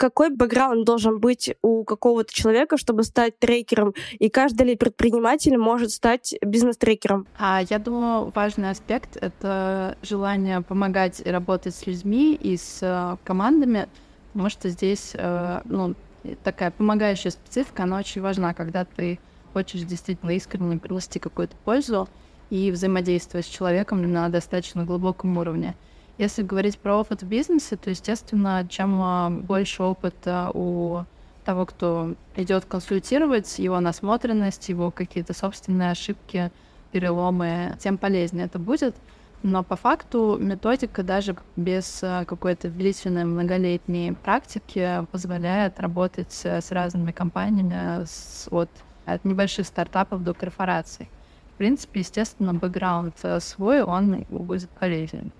какой 0.00 0.30
бэкграунд 0.30 0.86
должен 0.86 1.20
быть 1.20 1.54
у 1.60 1.84
какого-то 1.84 2.32
человека, 2.32 2.78
чтобы 2.78 3.04
стать 3.04 3.38
трекером, 3.38 3.92
и 4.18 4.30
каждый 4.30 4.68
ли 4.68 4.76
предприниматель 4.76 5.58
может 5.58 5.90
стать 5.90 6.34
бизнес-трекером? 6.40 7.26
А 7.38 7.60
я 7.68 7.78
думаю, 7.78 8.32
важный 8.34 8.70
аспект— 8.70 9.16
это 9.20 9.98
желание 10.02 10.62
помогать 10.62 11.20
и 11.22 11.30
работать 11.30 11.74
с 11.74 11.86
людьми 11.86 12.34
и 12.34 12.56
с 12.56 12.78
э, 12.80 13.16
командами, 13.24 13.88
потому 14.32 14.50
что 14.50 14.68
здесь 14.68 15.12
э, 15.14 15.60
ну, 15.64 15.94
такая 16.42 16.70
помогающая 16.70 17.30
специфика, 17.30 17.84
она 17.84 17.98
очень 17.98 18.20
важна, 18.20 18.54
когда 18.54 18.84
ты 18.84 19.18
хочешь 19.52 19.82
действительно 19.82 20.30
искренне 20.30 20.78
принести 20.78 21.18
какую-то 21.18 21.56
пользу 21.64 22.08
и 22.50 22.70
взаимодействовать 22.70 23.46
с 23.46 23.48
человеком 23.48 24.10
на 24.12 24.28
достаточно 24.28 24.84
глубоком 24.84 25.36
уровне. 25.38 25.74
Если 26.18 26.42
говорить 26.42 26.78
про 26.78 26.96
опыт 26.96 27.22
в 27.22 27.26
бизнесе, 27.26 27.76
то, 27.76 27.90
естественно, 27.90 28.66
чем 28.68 29.00
а, 29.00 29.30
больше 29.30 29.82
опыта 29.82 30.50
у 30.52 31.04
того, 31.44 31.64
кто 31.64 32.14
идет 32.36 32.66
консультировать, 32.66 33.58
его 33.58 33.80
насмотренность, 33.80 34.68
его 34.68 34.90
какие-то 34.90 35.32
собственные 35.32 35.92
ошибки, 35.92 36.52
переломы, 36.92 37.76
тем 37.78 37.96
полезнее 37.96 38.46
это 38.46 38.58
будет. 38.58 38.94
Но 39.42 39.62
по 39.62 39.76
факту 39.76 40.36
методика 40.38 41.02
даже 41.02 41.34
без 41.56 42.00
а, 42.02 42.26
какой-то 42.26 42.68
длительной 42.68 43.24
многолетней 43.24 44.12
практики 44.12 45.06
позволяет 45.12 45.80
работать 45.80 46.32
с 46.32 46.70
разными 46.70 47.10
компаниями 47.10 48.04
с, 48.04 48.48
от, 48.50 48.68
от 49.06 49.24
небольших 49.24 49.66
стартапов 49.66 50.22
до 50.22 50.34
корпораций. 50.34 51.08
В 51.54 51.56
принципе, 51.56 52.00
естественно, 52.00 52.52
бэкграунд 52.52 53.14
э, 53.22 53.40
свой, 53.40 53.82
он 53.82 54.24
будет 54.30 54.70
полезен. 54.70 55.32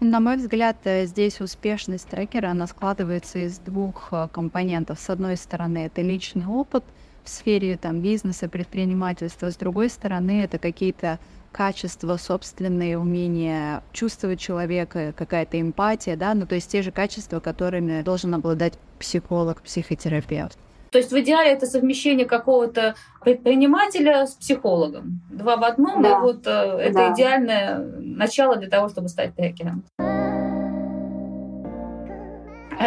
На 0.00 0.20
мой 0.20 0.36
взгляд, 0.36 0.76
э, 0.84 1.06
здесь 1.06 1.40
успешность 1.40 2.08
трекера, 2.08 2.50
она 2.50 2.66
складывается 2.66 3.38
из 3.38 3.58
двух 3.58 4.08
э, 4.12 4.28
компонентов. 4.30 5.00
С 5.00 5.08
одной 5.08 5.36
стороны, 5.36 5.86
это 5.86 6.02
личный 6.02 6.46
опыт 6.46 6.84
в 7.26 7.28
сфере 7.28 7.76
там, 7.76 8.00
бизнеса, 8.00 8.48
предпринимательства. 8.48 9.50
С 9.50 9.56
другой 9.56 9.90
стороны, 9.90 10.42
это 10.44 10.58
какие-то 10.58 11.18
качества, 11.50 12.16
собственные 12.16 12.98
умения 12.98 13.82
чувствовать 13.92 14.38
человека, 14.38 15.12
какая-то 15.16 15.60
эмпатия, 15.60 16.16
да, 16.16 16.34
ну 16.34 16.46
то 16.46 16.54
есть 16.54 16.70
те 16.70 16.82
же 16.82 16.92
качества, 16.92 17.40
которыми 17.40 18.02
должен 18.02 18.34
обладать 18.34 18.74
психолог, 18.98 19.62
психотерапевт. 19.62 20.58
То 20.90 20.98
есть 20.98 21.12
в 21.12 21.20
идеале 21.20 21.50
это 21.50 21.66
совмещение 21.66 22.26
какого-то 22.26 22.94
предпринимателя 23.22 24.26
с 24.26 24.34
психологом. 24.34 25.20
Два 25.30 25.56
в 25.56 25.64
одном, 25.64 26.02
да. 26.02 26.18
и 26.18 26.20
вот 26.20 26.46
э, 26.46 26.50
это 26.50 26.94
да. 26.94 27.12
идеальное 27.12 27.78
начало 27.98 28.56
для 28.56 28.68
того, 28.68 28.88
чтобы 28.88 29.08
стать 29.08 29.34
трекером. 29.34 29.84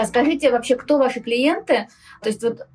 Скажите 0.06 0.52
вообще, 0.52 0.76
кто 0.76 0.98
ваши 0.98 1.20
клиенты? 1.20 1.88
То 2.22 2.30
есть 2.30 2.44
вот 2.44 2.68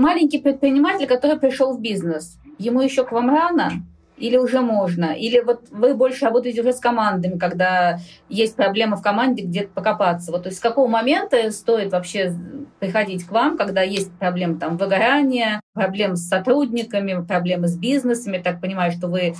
маленький 0.00 0.38
предприниматель, 0.38 1.06
который 1.06 1.38
пришел 1.38 1.76
в 1.76 1.80
бизнес, 1.80 2.38
ему 2.58 2.80
еще 2.80 3.04
к 3.04 3.12
вам 3.12 3.30
рано? 3.30 3.72
Или 4.16 4.36
уже 4.36 4.60
можно? 4.60 5.14
Или 5.14 5.40
вот 5.40 5.68
вы 5.70 5.94
больше 5.94 6.26
работаете 6.26 6.60
уже 6.60 6.74
с 6.74 6.78
командами, 6.78 7.38
когда 7.38 8.00
есть 8.28 8.54
проблема 8.54 8.96
в 8.96 9.02
команде, 9.02 9.44
где-то 9.44 9.70
покопаться? 9.72 10.30
Вот, 10.30 10.42
то 10.42 10.48
есть 10.50 10.58
с 10.58 10.62
какого 10.62 10.88
момента 10.88 11.50
стоит 11.50 11.90
вообще 11.90 12.34
приходить 12.80 13.24
к 13.24 13.30
вам, 13.32 13.56
когда 13.56 13.80
есть 13.80 14.12
проблемы 14.18 14.58
там 14.58 14.76
выгорания, 14.76 15.62
проблемы 15.72 16.16
с 16.16 16.28
сотрудниками, 16.28 17.24
проблемы 17.24 17.66
с 17.66 17.78
бизнесами? 17.78 18.36
Так 18.36 18.60
понимаю, 18.60 18.92
что 18.92 19.08
вы 19.08 19.34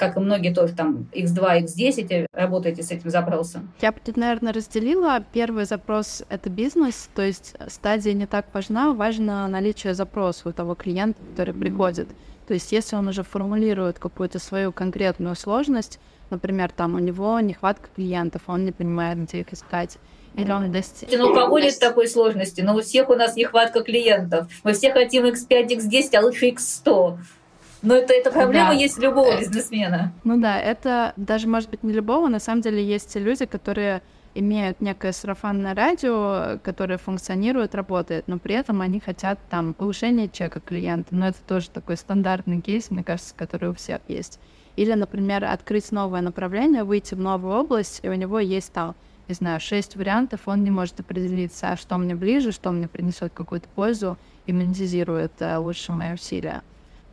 как 0.00 0.16
и 0.16 0.20
многие 0.20 0.52
тоже 0.52 0.74
там 0.74 1.06
X2, 1.12 1.64
X10 1.64 2.26
работаете 2.32 2.82
с 2.82 2.90
этим 2.90 3.10
запросом? 3.10 3.70
Я 3.80 3.92
бы 3.92 3.98
тут, 4.04 4.16
наверное, 4.16 4.52
разделила. 4.52 5.22
Первый 5.32 5.66
запрос— 5.66 6.24
это 6.30 6.48
бизнес, 6.48 7.08
то 7.14 7.22
есть 7.22 7.54
стадия 7.68 8.14
не 8.14 8.26
так 8.26 8.46
важна, 8.52 8.92
важно 8.92 9.46
наличие 9.46 9.94
запроса 9.94 10.48
у 10.48 10.52
того 10.52 10.74
клиента, 10.74 11.20
который 11.30 11.54
приходит. 11.54 12.08
То 12.48 12.54
есть 12.54 12.72
если 12.72 12.96
он 12.96 13.06
уже 13.06 13.22
формулирует 13.22 13.98
какую-то 13.98 14.38
свою 14.38 14.72
конкретную 14.72 15.36
сложность, 15.36 16.00
например, 16.30 16.72
там 16.72 16.94
у 16.94 16.98
него 16.98 17.38
нехватка 17.38 17.90
клиентов, 17.94 18.42
он 18.46 18.64
не 18.64 18.72
понимает, 18.72 19.18
где 19.18 19.40
их 19.40 19.52
искать, 19.52 19.98
или 20.34 20.50
он 20.50 20.72
достиг... 20.72 21.08
Ну, 21.12 21.30
у 21.30 21.34
кого 21.34 21.58
нет 21.58 21.78
такой 21.78 22.08
сложности? 22.08 22.60
Но 22.62 22.72
ну, 22.72 22.78
у 22.78 22.82
всех 22.82 23.10
у 23.10 23.14
нас 23.14 23.36
нехватка 23.36 23.82
клиентов. 23.82 24.46
Мы 24.64 24.72
все 24.72 24.92
хотим 24.92 25.26
X5, 25.26 25.68
X10, 25.68 26.16
а 26.16 26.22
лучше 26.22 26.48
X100. 26.50 27.18
Но 27.82 27.94
это, 27.94 28.12
эта 28.12 28.30
проблема 28.30 28.70
да. 28.70 28.74
есть 28.74 28.98
у 28.98 29.02
любого 29.02 29.38
бизнесмена. 29.38 30.12
Ну 30.24 30.40
да, 30.40 30.60
это 30.60 31.12
даже 31.16 31.48
может 31.48 31.70
быть 31.70 31.82
не 31.82 31.92
любого. 31.92 32.28
На 32.28 32.40
самом 32.40 32.60
деле 32.60 32.84
есть 32.84 33.14
люди, 33.16 33.46
которые 33.46 34.02
имеют 34.34 34.80
некое 34.80 35.12
сарафанное 35.12 35.74
радио, 35.74 36.58
которое 36.62 36.98
функционирует, 36.98 37.74
работает, 37.74 38.28
но 38.28 38.38
при 38.38 38.54
этом 38.54 38.80
они 38.80 39.00
хотят 39.00 39.38
там 39.48 39.74
повышения 39.74 40.28
чека 40.28 40.60
клиента. 40.60 41.14
Но 41.14 41.28
это 41.28 41.38
тоже 41.46 41.70
такой 41.70 41.96
стандартный 41.96 42.60
кейс, 42.60 42.90
мне 42.90 43.02
кажется, 43.02 43.34
который 43.36 43.70
у 43.70 43.74
всех 43.74 44.00
есть. 44.08 44.38
Или, 44.76 44.94
например, 44.94 45.44
открыть 45.44 45.90
новое 45.90 46.20
направление, 46.20 46.84
выйти 46.84 47.14
в 47.14 47.20
новую 47.20 47.54
область, 47.54 48.00
и 48.02 48.08
у 48.08 48.14
него 48.14 48.38
есть 48.38 48.72
там, 48.72 48.94
не 49.28 49.34
знаю, 49.34 49.60
шесть 49.60 49.96
вариантов, 49.96 50.42
он 50.46 50.62
не 50.62 50.70
может 50.70 51.00
определиться, 51.00 51.72
а 51.72 51.76
что 51.76 51.98
мне 51.98 52.14
ближе, 52.14 52.52
что 52.52 52.70
мне 52.70 52.88
принесет 52.88 53.32
какую-то 53.34 53.68
пользу 53.74 54.16
и 54.46 54.52
монетизирует 54.52 55.32
э, 55.40 55.56
лучше 55.56 55.92
мои 55.92 56.14
усилия. 56.14 56.62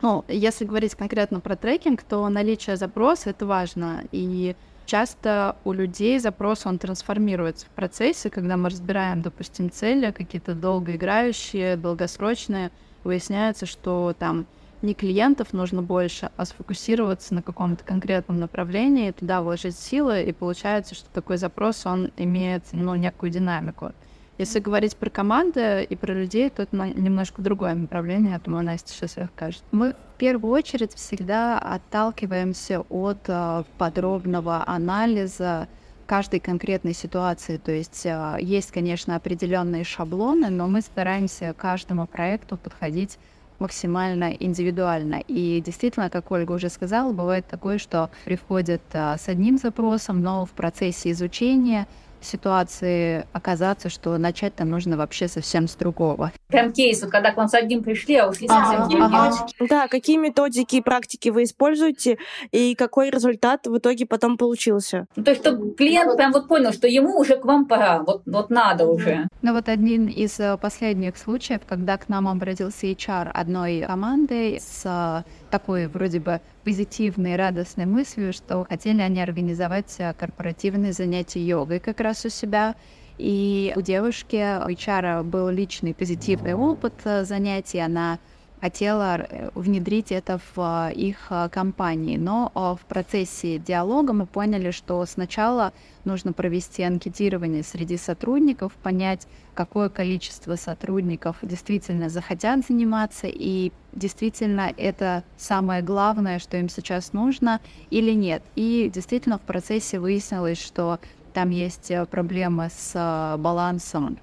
Ну, 0.00 0.24
если 0.28 0.64
говорить 0.64 0.94
конкретно 0.94 1.40
про 1.40 1.56
трекинг, 1.56 2.02
то 2.02 2.28
наличие 2.28 2.76
запроса— 2.76 3.30
это 3.30 3.46
важно. 3.46 4.04
И 4.12 4.54
часто 4.86 5.56
у 5.64 5.72
людей 5.72 6.18
запрос, 6.20 6.66
он 6.66 6.78
трансформируется 6.78 7.66
в 7.66 7.70
процессе, 7.70 8.30
когда 8.30 8.56
мы 8.56 8.68
разбираем, 8.70 9.22
допустим, 9.22 9.70
цели, 9.70 10.12
какие-то 10.12 10.54
долгоиграющие, 10.54 11.76
долгосрочные, 11.76 12.70
выясняется, 13.02 13.66
что 13.66 14.14
там 14.18 14.46
не 14.82 14.94
клиентов 14.94 15.52
нужно 15.52 15.82
больше, 15.82 16.30
а 16.36 16.44
сфокусироваться 16.44 17.34
на 17.34 17.42
каком-то 17.42 17.82
конкретном 17.84 18.38
направлении, 18.38 19.10
туда 19.10 19.42
вложить 19.42 19.76
силы, 19.76 20.22
и 20.22 20.32
получается, 20.32 20.94
что 20.94 21.10
такой 21.10 21.36
запрос, 21.36 21.84
он 21.84 22.12
имеет, 22.16 22.62
ну, 22.70 22.94
некую 22.94 23.30
динамику. 23.30 23.92
Если 24.38 24.60
говорить 24.60 24.96
про 24.96 25.10
команды 25.10 25.82
и 25.82 25.96
про 25.96 26.12
людей, 26.14 26.48
то 26.48 26.62
это 26.62 26.76
немножко 26.76 27.42
другое 27.42 27.74
направление, 27.74 28.32
я 28.32 28.38
думаю, 28.38 28.64
Настя 28.64 28.92
сейчас 28.92 29.16
расскажет. 29.16 29.64
Мы 29.72 29.94
в 29.94 30.18
первую 30.18 30.52
очередь 30.52 30.94
всегда 30.94 31.58
отталкиваемся 31.58 32.82
от 32.88 33.18
э, 33.26 33.64
подробного 33.78 34.62
анализа 34.64 35.66
каждой 36.06 36.38
конкретной 36.38 36.94
ситуации. 36.94 37.56
То 37.56 37.72
есть 37.72 38.06
э, 38.06 38.36
есть, 38.40 38.70
конечно, 38.70 39.16
определенные 39.16 39.82
шаблоны, 39.82 40.50
но 40.50 40.68
мы 40.68 40.82
стараемся 40.82 41.52
каждому 41.58 42.06
проекту 42.06 42.56
подходить 42.56 43.18
максимально 43.58 44.32
индивидуально. 44.32 45.20
И 45.26 45.60
действительно, 45.60 46.10
как 46.10 46.30
Ольга 46.30 46.52
уже 46.52 46.68
сказала, 46.68 47.12
бывает 47.12 47.46
такое, 47.48 47.78
что 47.78 48.10
приходят 48.24 48.82
а, 48.92 49.18
с 49.18 49.28
одним 49.28 49.58
запросом, 49.58 50.22
но 50.22 50.46
в 50.46 50.50
процессе 50.50 51.10
изучения 51.10 51.88
ситуации 52.20 53.26
оказаться, 53.32 53.88
что 53.88 54.16
начать 54.18 54.54
там 54.54 54.70
нужно 54.70 54.96
вообще 54.96 55.28
совсем 55.28 55.68
с 55.68 55.74
другого. 55.74 56.32
Прям 56.48 56.72
кейс, 56.72 57.02
вот 57.02 57.10
когда 57.10 57.32
к 57.32 57.36
вам 57.36 57.48
с 57.48 57.54
одним 57.54 57.82
пришли, 57.82 58.16
а 58.16 58.28
ушли 58.28 58.48
совсем 58.48 59.02
ага, 59.02 59.28
ага. 59.28 59.46
Да, 59.68 59.88
какие 59.88 60.16
методики 60.16 60.76
и 60.76 60.80
практики 60.80 61.28
вы 61.28 61.44
используете, 61.44 62.18
и 62.50 62.74
какой 62.74 63.10
результат 63.10 63.66
в 63.66 63.78
итоге 63.78 64.06
потом 64.06 64.36
получился? 64.36 65.06
Ну, 65.16 65.24
то 65.24 65.30
есть, 65.30 65.42
чтобы 65.42 65.74
клиент 65.74 66.16
прям 66.16 66.32
вот 66.32 66.48
понял, 66.48 66.72
что 66.72 66.88
ему 66.88 67.18
уже 67.18 67.36
к 67.36 67.44
вам 67.44 67.66
пора, 67.66 68.02
вот, 68.02 68.22
вот 68.26 68.50
надо 68.50 68.86
уже. 68.86 69.28
Ну 69.42 69.52
вот 69.52 69.68
один 69.68 70.06
из 70.06 70.38
э, 70.40 70.56
последних 70.56 71.16
случаев, 71.16 71.60
когда 71.66 71.96
к 71.96 72.08
нам 72.08 72.28
обратился 72.28 72.86
HR 72.86 73.30
одной 73.32 73.82
команды 73.82 74.58
с 74.60 75.24
такой 75.48 75.86
вроде 75.86 76.20
бы 76.20 76.40
позитивной, 76.64 77.36
радостной 77.36 77.86
мыслью, 77.86 78.32
что 78.32 78.64
хотели 78.68 79.00
они 79.00 79.20
организовать 79.20 79.94
э, 79.98 80.14
корпоративные 80.14 80.92
занятия 80.92 81.44
йогой 81.44 81.80
как 81.80 82.00
раз 82.00 82.24
у 82.24 82.28
себя. 82.28 82.74
И 83.18 83.72
у 83.74 83.80
девушки, 83.80 84.36
у 84.64 84.68
HR 84.68 85.24
был 85.24 85.48
личный 85.48 85.92
позитивный 85.92 86.54
опыт 86.54 86.94
занятий, 87.04 87.80
она 87.80 88.20
хотела 88.60 89.16
э, 89.16 89.50
внедрить 89.54 90.12
это 90.12 90.40
в 90.54 90.90
их 90.94 91.30
компании. 91.50 92.16
Но 92.16 92.50
в 92.54 92.86
процессе 92.86 93.58
диалога 93.58 94.12
мы 94.12 94.26
поняли, 94.26 94.70
что 94.70 95.04
сначала 95.06 95.72
нужно 96.04 96.32
провести 96.32 96.82
анкетирование 96.82 97.62
среди 97.62 97.96
сотрудников, 97.96 98.72
понять, 98.82 99.26
какое 99.54 99.88
количество 99.88 100.56
сотрудников 100.56 101.36
действительно 101.42 102.08
захотят 102.08 102.66
заниматься, 102.66 103.26
и 103.28 103.72
действительно 103.92 104.72
это 104.76 105.24
самое 105.36 105.82
главное, 105.82 106.38
что 106.38 106.56
им 106.56 106.68
сейчас 106.68 107.12
нужно 107.12 107.60
или 107.90 108.12
нет. 108.12 108.42
И 108.54 108.90
действительно 108.92 109.38
в 109.38 109.42
процессе 109.42 109.98
выяснилось, 109.98 110.62
что 110.62 110.98
там 111.34 111.50
есть 111.50 111.90
э, 111.90 112.06
проблемы 112.06 112.68
с 112.70 112.92
э, 112.94 113.36
балансом 113.38 114.18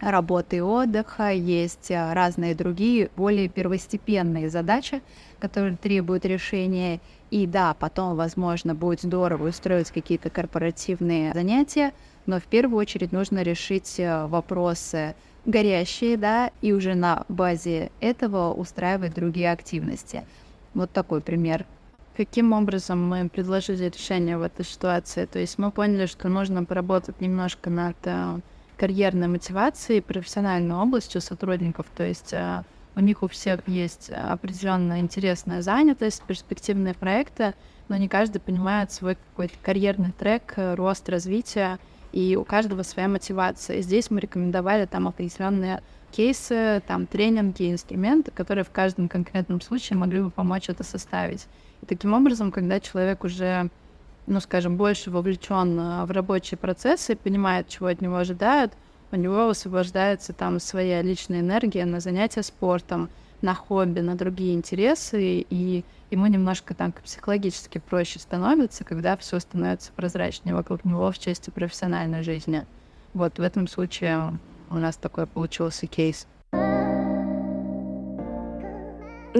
работы 0.00 0.56
и 0.56 0.60
отдыха, 0.60 1.30
есть 1.30 1.90
э, 1.90 2.12
разные 2.12 2.54
другие, 2.54 3.10
более 3.16 3.48
первостепенные 3.48 4.50
задачи, 4.50 5.02
которые 5.38 5.76
требуют 5.76 6.24
решения. 6.24 7.00
И 7.30 7.46
да, 7.46 7.74
потом, 7.78 8.16
возможно, 8.16 8.74
будет 8.74 9.02
здорово 9.02 9.48
устроить 9.48 9.90
какие-то 9.90 10.30
корпоративные 10.30 11.32
занятия, 11.32 11.92
но 12.26 12.40
в 12.40 12.44
первую 12.44 12.78
очередь 12.78 13.12
нужно 13.12 13.42
решить 13.42 14.00
вопросы 14.00 15.14
горящие, 15.44 16.16
да, 16.16 16.50
и 16.60 16.72
уже 16.72 16.94
на 16.94 17.24
базе 17.28 17.90
этого 18.00 18.52
устраивать 18.52 19.14
другие 19.14 19.52
активности. 19.52 20.24
Вот 20.74 20.90
такой 20.90 21.20
пример 21.20 21.66
каким 22.16 22.52
образом 22.52 23.02
мы 23.08 23.30
предложили 23.30 23.88
решение 23.88 24.36
в 24.36 24.42
этой 24.42 24.62
ситуации. 24.62 25.24
То 25.24 25.38
есть 25.38 25.56
мы 25.56 25.70
поняли, 25.70 26.04
что 26.04 26.28
нужно 26.28 26.64
поработать 26.64 27.18
немножко 27.22 27.70
над 27.70 27.96
э, 28.04 28.40
карьерной 28.80 29.28
мотивацией, 29.28 30.00
профессиональной 30.00 30.74
областью 30.74 31.20
сотрудников. 31.20 31.84
То 31.94 32.02
есть 32.02 32.32
э, 32.32 32.62
у 32.96 33.00
них 33.00 33.22
у 33.22 33.28
всех 33.28 33.60
есть 33.68 34.08
определенная 34.08 35.00
интересная 35.00 35.60
занятость, 35.60 36.22
перспективные 36.22 36.94
проекты, 36.94 37.52
но 37.88 37.98
не 37.98 38.08
каждый 38.08 38.38
понимает 38.38 38.90
свой 38.90 39.16
какой-то 39.16 39.54
карьерный 39.62 40.12
трек, 40.12 40.54
э, 40.56 40.74
рост, 40.76 41.06
развитие, 41.10 41.78
и 42.12 42.36
у 42.36 42.44
каждого 42.44 42.82
своя 42.82 43.06
мотивация. 43.06 43.76
И 43.76 43.82
здесь 43.82 44.10
мы 44.10 44.18
рекомендовали 44.18 44.86
там 44.86 45.06
определенные 45.06 45.82
кейсы, 46.10 46.82
там 46.86 47.06
тренинги, 47.06 47.70
инструменты, 47.70 48.30
которые 48.30 48.64
в 48.64 48.70
каждом 48.70 49.10
конкретном 49.10 49.60
случае 49.60 49.98
могли 49.98 50.22
бы 50.22 50.30
помочь 50.30 50.70
это 50.70 50.84
составить. 50.84 51.46
И 51.82 51.86
таким 51.86 52.14
образом, 52.14 52.50
когда 52.50 52.80
человек 52.80 53.24
уже, 53.24 53.68
ну, 54.30 54.38
скажем, 54.38 54.76
больше 54.76 55.10
вовлечен 55.10 55.78
э, 55.78 56.04
в 56.04 56.12
рабочие 56.12 56.56
процессы, 56.56 57.16
понимает, 57.16 57.68
чего 57.68 57.88
от 57.88 58.00
него 58.00 58.16
ожидают, 58.16 58.72
у 59.10 59.16
него 59.16 59.48
освобождается 59.48 60.32
там 60.32 60.60
своя 60.60 61.02
личная 61.02 61.40
энергия 61.40 61.84
на 61.84 61.98
занятия 61.98 62.44
спортом, 62.44 63.10
на 63.42 63.54
хобби, 63.54 63.98
на 63.98 64.14
другие 64.14 64.54
интересы, 64.54 65.44
и 65.50 65.84
ему 66.12 66.26
немножко 66.26 66.74
так 66.74 67.00
психологически 67.02 67.78
проще 67.78 68.20
становится, 68.20 68.84
когда 68.84 69.16
все 69.16 69.40
становится 69.40 69.90
прозрачнее 69.96 70.54
вокруг 70.54 70.84
него 70.84 71.10
в 71.10 71.18
части 71.18 71.50
профессиональной 71.50 72.22
жизни. 72.22 72.66
Вот 73.14 73.38
в 73.38 73.42
этом 73.42 73.66
случае 73.66 74.38
у 74.70 74.76
нас 74.76 74.96
такой 74.96 75.26
получился 75.26 75.88
кейс. 75.88 76.28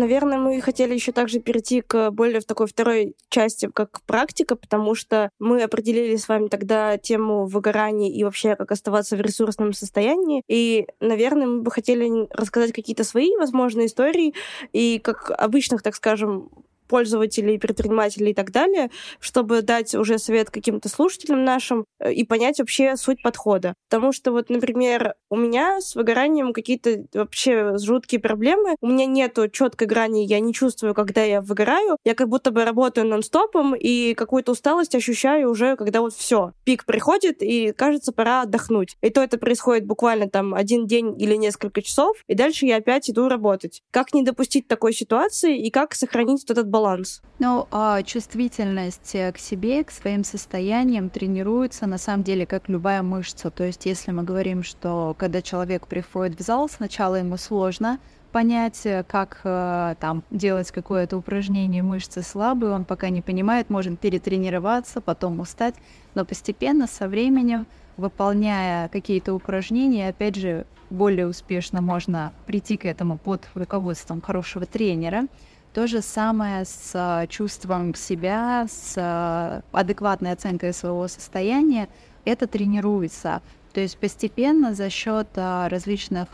Наверное, 0.00 0.38
мы 0.38 0.62
хотели 0.62 0.94
еще 0.94 1.12
также 1.12 1.40
перейти 1.40 1.82
к 1.82 2.10
более 2.10 2.40
в 2.40 2.46
такой 2.46 2.66
второй 2.66 3.14
части, 3.28 3.68
как 3.70 4.00
практика, 4.06 4.56
потому 4.56 4.94
что 4.94 5.28
мы 5.38 5.62
определили 5.62 6.16
с 6.16 6.26
вами 6.26 6.48
тогда 6.48 6.96
тему 6.96 7.44
выгорания 7.44 8.10
и 8.10 8.24
вообще 8.24 8.56
как 8.56 8.72
оставаться 8.72 9.18
в 9.18 9.20
ресурсном 9.20 9.74
состоянии. 9.74 10.42
И, 10.48 10.86
наверное, 11.00 11.46
мы 11.46 11.60
бы 11.60 11.70
хотели 11.70 12.10
рассказать 12.30 12.72
какие-то 12.72 13.04
свои, 13.04 13.36
возможные 13.36 13.88
истории 13.88 14.32
и 14.72 15.00
как 15.00 15.30
обычных, 15.30 15.82
так 15.82 15.94
скажем, 15.94 16.48
пользователей, 16.90 17.58
предпринимателей 17.58 18.32
и 18.32 18.34
так 18.34 18.50
далее, 18.50 18.90
чтобы 19.20 19.62
дать 19.62 19.94
уже 19.94 20.18
совет 20.18 20.50
каким-то 20.50 20.88
слушателям 20.88 21.44
нашим 21.44 21.84
э, 22.00 22.12
и 22.12 22.24
понять 22.24 22.58
вообще 22.58 22.96
суть 22.96 23.22
подхода. 23.22 23.74
Потому 23.88 24.12
что 24.12 24.32
вот, 24.32 24.50
например, 24.50 25.14
у 25.30 25.36
меня 25.36 25.80
с 25.80 25.94
выгоранием 25.94 26.52
какие-то 26.52 27.04
вообще 27.14 27.78
жуткие 27.78 28.20
проблемы. 28.20 28.74
У 28.80 28.88
меня 28.88 29.06
нету 29.06 29.48
четкой 29.48 29.86
грани, 29.86 30.26
я 30.26 30.40
не 30.40 30.52
чувствую, 30.52 30.94
когда 30.94 31.22
я 31.22 31.40
выгораю. 31.40 31.96
Я 32.04 32.14
как 32.14 32.28
будто 32.28 32.50
бы 32.50 32.64
работаю 32.64 33.06
нон-стопом 33.06 33.76
и 33.76 34.14
какую-то 34.14 34.52
усталость 34.52 34.96
ощущаю 34.96 35.48
уже, 35.48 35.76
когда 35.76 36.00
вот 36.00 36.12
все, 36.12 36.52
пик 36.64 36.84
приходит 36.84 37.36
и 37.40 37.72
кажется, 37.72 38.10
пора 38.12 38.42
отдохнуть. 38.42 38.96
И 39.00 39.10
то 39.10 39.22
это 39.22 39.38
происходит 39.38 39.86
буквально 39.86 40.28
там 40.28 40.54
один 40.54 40.86
день 40.88 41.14
или 41.22 41.36
несколько 41.36 41.82
часов, 41.82 42.16
и 42.26 42.34
дальше 42.34 42.66
я 42.66 42.78
опять 42.78 43.08
иду 43.08 43.28
работать. 43.28 43.82
Как 43.92 44.12
не 44.12 44.24
допустить 44.24 44.66
такой 44.66 44.92
ситуации 44.92 45.56
и 45.56 45.70
как 45.70 45.94
сохранить 45.94 46.42
вот 46.42 46.50
этот 46.50 46.68
баланс? 46.68 46.79
Баланс? 46.80 47.22
Ну, 47.38 47.66
а 47.70 48.02
чувствительность 48.02 49.12
к 49.12 49.38
себе, 49.38 49.84
к 49.84 49.90
своим 49.90 50.24
состояниям 50.24 51.10
тренируется 51.10 51.86
на 51.86 51.98
самом 51.98 52.22
деле 52.22 52.46
как 52.46 52.68
любая 52.68 53.02
мышца. 53.02 53.50
То 53.50 53.64
есть, 53.64 53.86
если 53.86 54.12
мы 54.12 54.22
говорим, 54.22 54.62
что 54.62 55.14
когда 55.18 55.42
человек 55.42 55.86
приходит 55.86 56.38
в 56.38 56.42
зал, 56.42 56.68
сначала 56.68 57.16
ему 57.16 57.36
сложно 57.36 57.98
понять, 58.32 58.86
как 59.08 59.40
э, 59.42 59.96
там 59.98 60.22
делать 60.30 60.70
какое-то 60.70 61.16
упражнение, 61.16 61.82
мышцы 61.82 62.22
слабые, 62.22 62.72
он 62.72 62.84
пока 62.84 63.08
не 63.08 63.22
понимает, 63.22 63.70
может 63.70 63.98
перетренироваться, 63.98 65.00
потом 65.00 65.40
устать, 65.40 65.74
но 66.14 66.24
постепенно 66.24 66.86
со 66.86 67.08
временем, 67.08 67.66
выполняя 67.96 68.88
какие-то 68.88 69.34
упражнения, 69.34 70.08
опять 70.08 70.36
же, 70.36 70.64
более 70.90 71.26
успешно 71.26 71.80
можно 71.80 72.32
прийти 72.46 72.76
к 72.76 72.84
этому 72.84 73.18
под 73.18 73.48
руководством 73.54 74.20
хорошего 74.20 74.64
тренера. 74.64 75.26
То 75.72 75.86
же 75.86 76.02
самое 76.02 76.64
с 76.64 76.90
а, 76.94 77.28
чувством 77.28 77.94
себя, 77.94 78.66
с 78.68 78.94
а, 78.96 79.62
адекватной 79.70 80.32
оценкой 80.32 80.72
своего 80.72 81.06
состояния. 81.06 81.88
Это 82.24 82.48
тренируется. 82.48 83.40
То 83.72 83.80
есть 83.80 83.96
постепенно 83.96 84.74
за 84.74 84.90
счет 84.90 85.28
а, 85.36 85.68
различных 85.68 86.26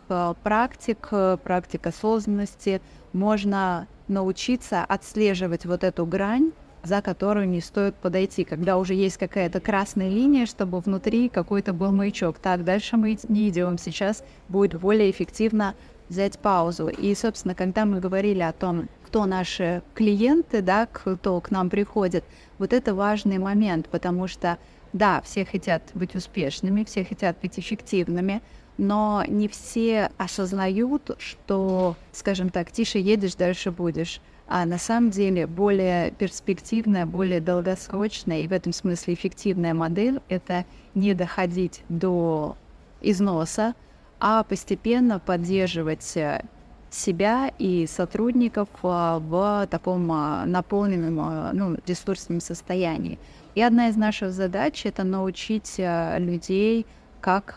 практик, 0.42 1.10
практик 1.42 1.86
осознанности 1.86 2.80
можно 3.12 3.86
научиться 4.08 4.82
отслеживать 4.82 5.66
вот 5.66 5.84
эту 5.84 6.06
грань, 6.06 6.52
за 6.82 7.02
которую 7.02 7.46
не 7.46 7.60
стоит 7.60 7.94
подойти, 7.96 8.44
когда 8.44 8.78
уже 8.78 8.94
есть 8.94 9.18
какая-то 9.18 9.60
красная 9.60 10.08
линия, 10.08 10.46
чтобы 10.46 10.80
внутри 10.80 11.28
какой-то 11.28 11.74
был 11.74 11.92
маячок. 11.92 12.38
Так, 12.38 12.64
дальше 12.64 12.96
мы 12.96 13.18
не 13.28 13.50
идем. 13.50 13.76
Сейчас 13.76 14.24
будет 14.48 14.80
более 14.80 15.10
эффективно 15.10 15.74
взять 16.08 16.38
паузу. 16.38 16.88
И, 16.88 17.14
собственно, 17.14 17.54
когда 17.54 17.84
мы 17.84 18.00
говорили 18.00 18.40
о 18.40 18.52
том, 18.52 18.88
кто 19.04 19.26
наши 19.26 19.82
клиенты, 19.94 20.62
да, 20.62 20.86
кто 20.86 21.40
к 21.40 21.50
нам 21.50 21.70
приходит, 21.70 22.24
вот 22.58 22.72
это 22.72 22.94
важный 22.94 23.38
момент, 23.38 23.88
потому 23.88 24.26
что, 24.28 24.58
да, 24.92 25.20
все 25.22 25.44
хотят 25.44 25.82
быть 25.94 26.14
успешными, 26.14 26.84
все 26.84 27.04
хотят 27.04 27.38
быть 27.40 27.58
эффективными, 27.58 28.42
но 28.78 29.24
не 29.26 29.48
все 29.48 30.10
осознают, 30.18 31.12
что, 31.18 31.96
скажем 32.12 32.50
так, 32.50 32.70
тише 32.70 32.98
едешь, 32.98 33.34
дальше 33.34 33.70
будешь. 33.70 34.20
А 34.48 34.64
на 34.64 34.78
самом 34.78 35.10
деле 35.10 35.46
более 35.46 36.12
перспективная, 36.12 37.04
более 37.04 37.40
долгосрочная 37.40 38.40
и 38.40 38.46
в 38.48 38.52
этом 38.52 38.72
смысле 38.72 39.14
эффективная 39.14 39.74
модель— 39.74 40.20
это 40.28 40.64
не 40.94 41.14
доходить 41.14 41.82
до 41.88 42.56
износа, 43.00 43.74
а 44.18 44.42
постепенно 44.44 45.18
поддерживать 45.18 46.16
э, 46.16 46.42
себя 46.90 47.50
и 47.58 47.86
сотрудников 47.86 48.68
э, 48.82 48.86
в 49.20 49.66
таком 49.70 50.10
э, 50.10 50.44
наполненном 50.46 51.56
ну, 51.56 51.76
ресурсном 51.86 52.40
состоянии. 52.40 53.18
И 53.54 53.62
одна 53.62 53.88
из 53.88 53.96
наших 53.96 54.32
задач— 54.32 54.82
это 54.84 55.02
научить 55.02 55.76
людей, 55.78 56.84
как 57.22 57.54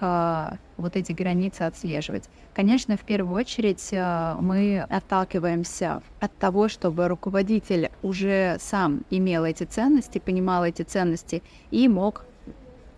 вот 0.77 0.95
эти 0.95 1.11
границы 1.11 1.63
отслеживать. 1.63 2.29
Конечно, 2.55 2.95
в 2.95 3.01
первую 3.01 3.35
очередь 3.35 3.89
мы 3.91 4.79
отталкиваемся 4.89 6.01
от 6.21 6.33
того, 6.37 6.69
чтобы 6.69 7.09
руководитель 7.09 7.91
уже 8.01 8.55
сам 8.61 9.01
имел 9.09 9.43
эти 9.43 9.65
ценности, 9.65 10.19
понимал 10.19 10.63
эти 10.63 10.83
ценности 10.83 11.43
и 11.69 11.89
мог 11.89 12.25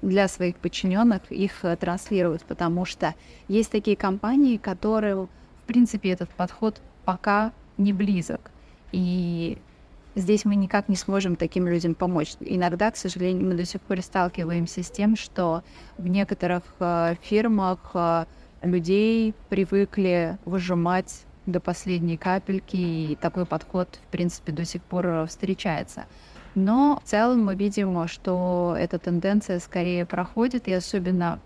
для 0.02 0.28
своих 0.28 0.56
подчиненных 0.58 1.32
их 1.32 1.64
э, 1.64 1.76
транслировать, 1.76 2.44
потому 2.44 2.86
что 2.86 3.14
есть 3.48 3.72
такие 3.72 3.96
компании, 3.96 4.58
которые, 4.58 5.16
в 5.16 5.30
принципе, 5.68 6.10
этот 6.10 6.30
подход 6.30 6.82
пока 7.06 7.52
не 7.78 7.94
близок. 7.94 8.52
И 8.92 9.58
здесь 10.16 10.46
мы 10.46 10.56
никак 10.56 10.90
не 10.90 10.96
сможем 10.96 11.36
таким 11.36 11.68
людям 11.68 11.96
помочь. 11.96 12.34
Иногда, 12.40 12.92
к 12.92 12.98
сожалению, 12.98 13.48
мы 13.48 13.56
до 13.56 13.66
сих 13.66 13.82
пор 13.82 14.02
сталкиваемся 14.02 14.84
с 14.84 14.90
тем, 14.90 15.16
что 15.16 15.64
в 15.98 16.08
некоторых 16.08 16.64
э, 16.80 17.16
фирмах 17.22 17.92
э, 17.94 18.26
людей 18.64 19.34
привыкли 19.50 20.38
выжимать 20.46 21.26
до 21.46 21.60
последней 21.60 22.18
капельки, 22.18 22.76
и 22.76 23.18
такой 23.20 23.46
подход, 23.46 24.00
в 24.08 24.12
принципе, 24.12 24.52
до 24.52 24.64
сих 24.64 24.82
пор 24.84 25.26
встречается. 25.28 26.06
Но 26.56 27.02
в 27.04 27.08
целом 27.08 27.46
мы 27.46 27.56
видим, 27.56 28.08
что 28.08 28.76
эта 28.78 29.00
тенденция 29.00 29.60
скорее 29.60 30.06
проходит, 30.06 30.68
и 30.68 30.74
особенно 30.74 31.40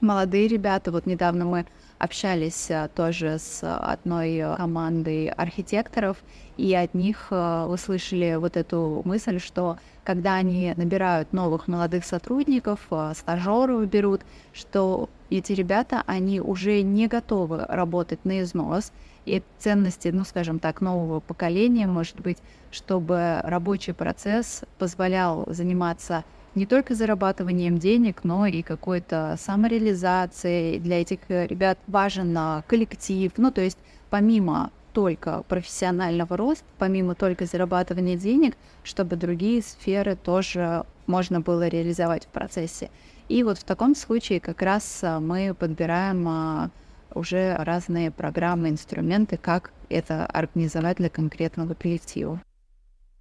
молодые 0.00 0.48
ребята. 0.48 0.90
Вот 0.90 1.06
недавно 1.06 1.44
мы 1.44 1.64
общались 1.98 2.70
э, 2.70 2.88
тоже 2.94 3.38
с 3.38 3.60
одной 3.62 4.42
командой 4.56 5.28
архитекторов, 5.28 6.16
и 6.56 6.74
от 6.74 6.92
них 6.94 7.28
э, 7.30 7.64
услышали 7.64 8.34
вот 8.34 8.56
эту 8.56 9.02
мысль, 9.04 9.38
что 9.38 9.78
когда 10.04 10.34
они 10.34 10.74
набирают 10.76 11.32
новых 11.32 11.68
молодых 11.68 12.04
сотрудников, 12.04 12.80
э, 12.90 13.12
стажеров 13.16 13.86
берут, 13.86 14.22
что 14.52 15.08
эти 15.30 15.52
ребята, 15.52 16.02
они 16.06 16.40
уже 16.40 16.82
не 16.82 17.06
готовы 17.06 17.64
работать 17.68 18.24
на 18.24 18.40
износ, 18.40 18.92
и 19.24 19.42
ценности, 19.58 20.08
ну, 20.08 20.24
скажем 20.24 20.58
так, 20.58 20.80
нового 20.80 21.20
поколения, 21.20 21.86
может 21.86 22.20
быть, 22.20 22.38
чтобы 22.70 23.40
рабочий 23.44 23.92
процесс 23.92 24.62
позволял 24.78 25.44
заниматься 25.48 26.24
не 26.54 26.66
только 26.66 26.94
зарабатыванием 26.94 27.78
денег, 27.78 28.24
но 28.24 28.46
и 28.46 28.62
какой-то 28.62 29.36
самореализацией. 29.38 30.78
Для 30.80 31.00
этих 31.00 31.18
э, 31.28 31.46
ребят 31.46 31.78
важен 31.86 32.36
а, 32.36 32.62
коллектив. 32.66 33.32
Ну, 33.36 33.50
то 33.50 33.62
есть 33.62 33.78
помимо 34.10 34.70
только 34.92 35.42
профессионального 35.48 36.36
роста, 36.36 36.64
помимо 36.78 37.14
только 37.14 37.46
зарабатывания 37.46 38.16
денег, 38.16 38.56
чтобы 38.84 39.16
другие 39.16 39.62
сферы 39.62 40.16
тоже 40.16 40.84
можно 41.06 41.40
было 41.40 41.68
реализовать 41.68 42.24
в 42.24 42.28
процессе. 42.28 42.90
И 43.28 43.42
вот 43.44 43.58
в 43.58 43.64
таком 43.64 43.94
случае 43.94 44.40
как 44.40 44.60
раз 44.60 45.00
а, 45.02 45.20
мы 45.20 45.54
подбираем 45.54 46.28
а, 46.28 46.70
уже 47.14 47.56
разные 47.56 48.10
программы, 48.10 48.70
инструменты, 48.70 49.36
как 49.36 49.72
это 49.88 50.26
организовать 50.26 50.98
для 50.98 51.08
конкретного 51.08 51.74
коллектива. 51.74 52.40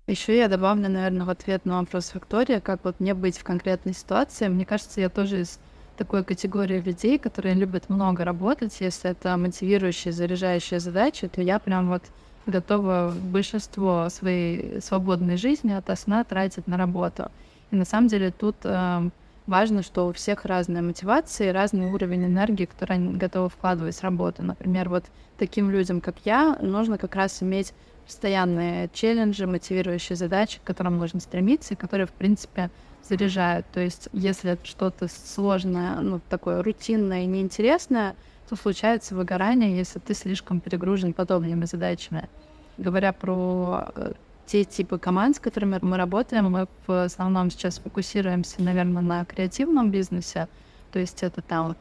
Еще 0.07 0.37
я 0.37 0.47
добавлю, 0.47 0.89
наверное, 0.89 1.25
в 1.25 1.29
ответ 1.29 1.65
на 1.65 1.79
вопрос 1.79 2.13
Виктория, 2.13 2.59
как 2.59 2.83
вот 2.83 2.99
мне 2.99 3.13
быть 3.13 3.37
в 3.37 3.43
конкретной 3.43 3.93
ситуации. 3.93 4.47
Мне 4.47 4.65
кажется, 4.65 4.99
я 4.99 5.09
тоже 5.09 5.41
из 5.41 5.59
такой 5.97 6.23
категории 6.23 6.81
людей, 6.81 7.19
которые 7.19 7.55
любят 7.55 7.87
много 7.89 8.25
работать. 8.25 8.81
Если 8.81 9.11
это 9.11 9.37
мотивирующие, 9.37 10.11
заряжающие 10.11 10.79
задачи, 10.79 11.27
то 11.27 11.41
я 11.41 11.59
прям 11.59 11.89
вот 11.89 12.03
готова 12.47 13.13
большинство 13.21 14.09
своей 14.09 14.81
свободной 14.81 15.37
жизни 15.37 15.71
от 15.71 15.99
сна 15.99 16.23
тратить 16.23 16.67
на 16.67 16.77
работу. 16.77 17.29
И 17.69 17.75
на 17.75 17.85
самом 17.85 18.07
деле 18.07 18.31
тут 18.31 18.55
э, 18.63 19.09
важно, 19.51 19.83
что 19.83 20.07
у 20.07 20.13
всех 20.13 20.45
разная 20.45 20.81
мотивация 20.81 21.49
и 21.49 21.51
разный 21.51 21.91
уровень 21.91 22.25
энергии, 22.25 22.65
который 22.65 22.93
они 22.93 23.17
готовы 23.17 23.49
вкладывать 23.49 23.97
в 23.97 24.03
работу. 24.03 24.41
Например, 24.41 24.89
вот 24.89 25.05
таким 25.37 25.69
людям, 25.69 26.01
как 26.01 26.15
я, 26.25 26.57
нужно 26.61 26.97
как 26.97 27.13
раз 27.15 27.43
иметь 27.43 27.73
постоянные 28.05 28.89
челленджи, 28.93 29.45
мотивирующие 29.45 30.15
задачи, 30.15 30.59
к 30.59 30.63
которым 30.63 30.97
можно 30.97 31.19
стремиться, 31.19 31.73
и 31.73 31.77
которые, 31.77 32.07
в 32.07 32.13
принципе, 32.13 32.71
заряжают. 33.07 33.65
То 33.73 33.81
есть, 33.81 34.07
если 34.13 34.51
это 34.51 34.65
что-то 34.65 35.07
сложное, 35.07 35.99
ну, 35.99 36.21
такое 36.29 36.63
рутинное 36.63 37.23
и 37.23 37.27
неинтересное, 37.27 38.15
то 38.49 38.55
случается 38.55 39.15
выгорание, 39.15 39.77
если 39.77 39.99
ты 39.99 40.13
слишком 40.13 40.61
перегружен 40.61 41.13
подобными 41.13 41.65
задачами. 41.65 42.29
Говоря 42.77 43.11
про 43.11 43.91
э, 43.95 44.13
те 44.45 44.63
типы 44.63 44.97
команд, 44.97 45.37
с 45.37 45.39
которыми 45.39 45.79
мы 45.81 45.97
работаем, 45.97 46.51
мы 46.51 46.67
в 46.87 47.03
основном 47.03 47.51
сейчас 47.51 47.79
фокусируемся, 47.79 48.61
наверное, 48.61 49.01
на 49.01 49.25
креативном 49.25 49.91
бизнесе. 49.91 50.47
То 50.91 50.99
есть 50.99 51.23
это 51.23 51.41
там 51.41 51.75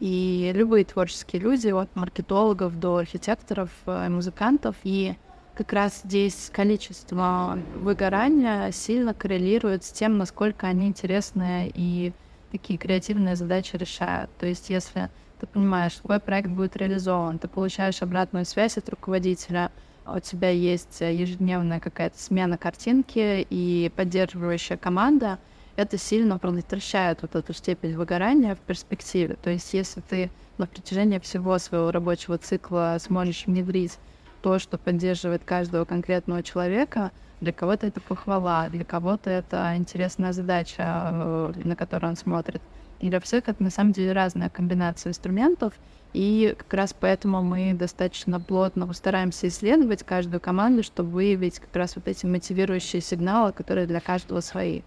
и 0.00 0.50
любые 0.54 0.84
творческие 0.84 1.40
люди, 1.42 1.68
от 1.68 1.94
маркетологов 1.94 2.78
до 2.80 2.96
архитекторов, 2.96 3.70
э, 3.86 4.08
музыкантов. 4.08 4.74
И 4.82 5.14
как 5.54 5.72
раз 5.72 6.02
здесь 6.04 6.50
количество 6.52 7.58
выгорания 7.76 8.72
сильно 8.72 9.14
коррелирует 9.14 9.84
с 9.84 9.92
тем, 9.92 10.18
насколько 10.18 10.66
они 10.66 10.88
интересные 10.88 11.70
и 11.72 12.12
такие 12.50 12.78
креативные 12.78 13.36
задачи 13.36 13.76
решают. 13.76 14.30
То 14.38 14.46
есть 14.46 14.70
если 14.70 15.08
ты 15.40 15.46
понимаешь, 15.46 15.94
твой 15.94 16.20
проект 16.20 16.50
будет 16.50 16.76
реализован, 16.76 17.38
ты 17.38 17.48
получаешь 17.48 18.02
обратную 18.02 18.44
связь 18.44 18.78
от 18.78 18.88
руководителя, 18.88 19.70
у 20.06 20.18
тебя 20.20 20.50
есть 20.50 21.00
ежедневная 21.00 21.80
какая-то 21.80 22.20
смена 22.20 22.58
картинки 22.58 23.46
и 23.48 23.90
поддерживающая 23.94 24.76
команда, 24.76 25.38
это 25.76 25.96
сильно 25.98 26.38
предотвращает 26.38 27.22
вот 27.22 27.34
эту 27.34 27.52
степень 27.52 27.96
выгорания 27.96 28.54
в 28.54 28.58
перспективе. 28.60 29.36
То 29.42 29.50
есть 29.50 29.72
если 29.74 30.00
ты 30.00 30.30
на 30.58 30.66
протяжении 30.66 31.18
всего 31.18 31.58
своего 31.58 31.90
рабочего 31.90 32.38
цикла 32.38 32.96
сможешь 33.00 33.46
внедрить 33.46 33.98
то, 34.42 34.58
что 34.58 34.76
поддерживает 34.76 35.44
каждого 35.44 35.84
конкретного 35.84 36.42
человека. 36.42 37.12
Для 37.40 37.52
кого-то 37.52 37.86
это 37.86 38.00
похвала, 38.00 38.68
для 38.68 38.84
кого-то 38.84 39.30
это 39.30 39.74
интересная 39.76 40.32
задача, 40.32 41.10
э, 41.12 41.52
на 41.64 41.76
которую 41.76 42.10
он 42.10 42.16
смотрит. 42.16 42.60
И 43.02 43.10
для 43.10 43.20
всех 43.20 43.48
это 43.48 43.62
на 43.62 43.70
самом 43.70 43.92
деле 43.92 44.12
разная 44.12 44.48
комбинация 44.48 45.10
инструментов, 45.10 45.74
и 46.12 46.54
как 46.56 46.72
раз 46.72 46.94
поэтому 46.98 47.42
мы 47.42 47.74
достаточно 47.74 48.38
плотно 48.38 48.90
стараемся 48.92 49.48
исследовать 49.48 50.04
каждую 50.04 50.40
команду, 50.40 50.84
чтобы 50.84 51.10
выявить 51.10 51.58
как 51.58 51.74
раз 51.74 51.96
вот 51.96 52.06
эти 52.06 52.26
мотивирующие 52.26 53.02
сигналы, 53.02 53.52
которые 53.52 53.88
для 53.88 53.98
каждого 53.98 54.40
свои. 54.40 54.82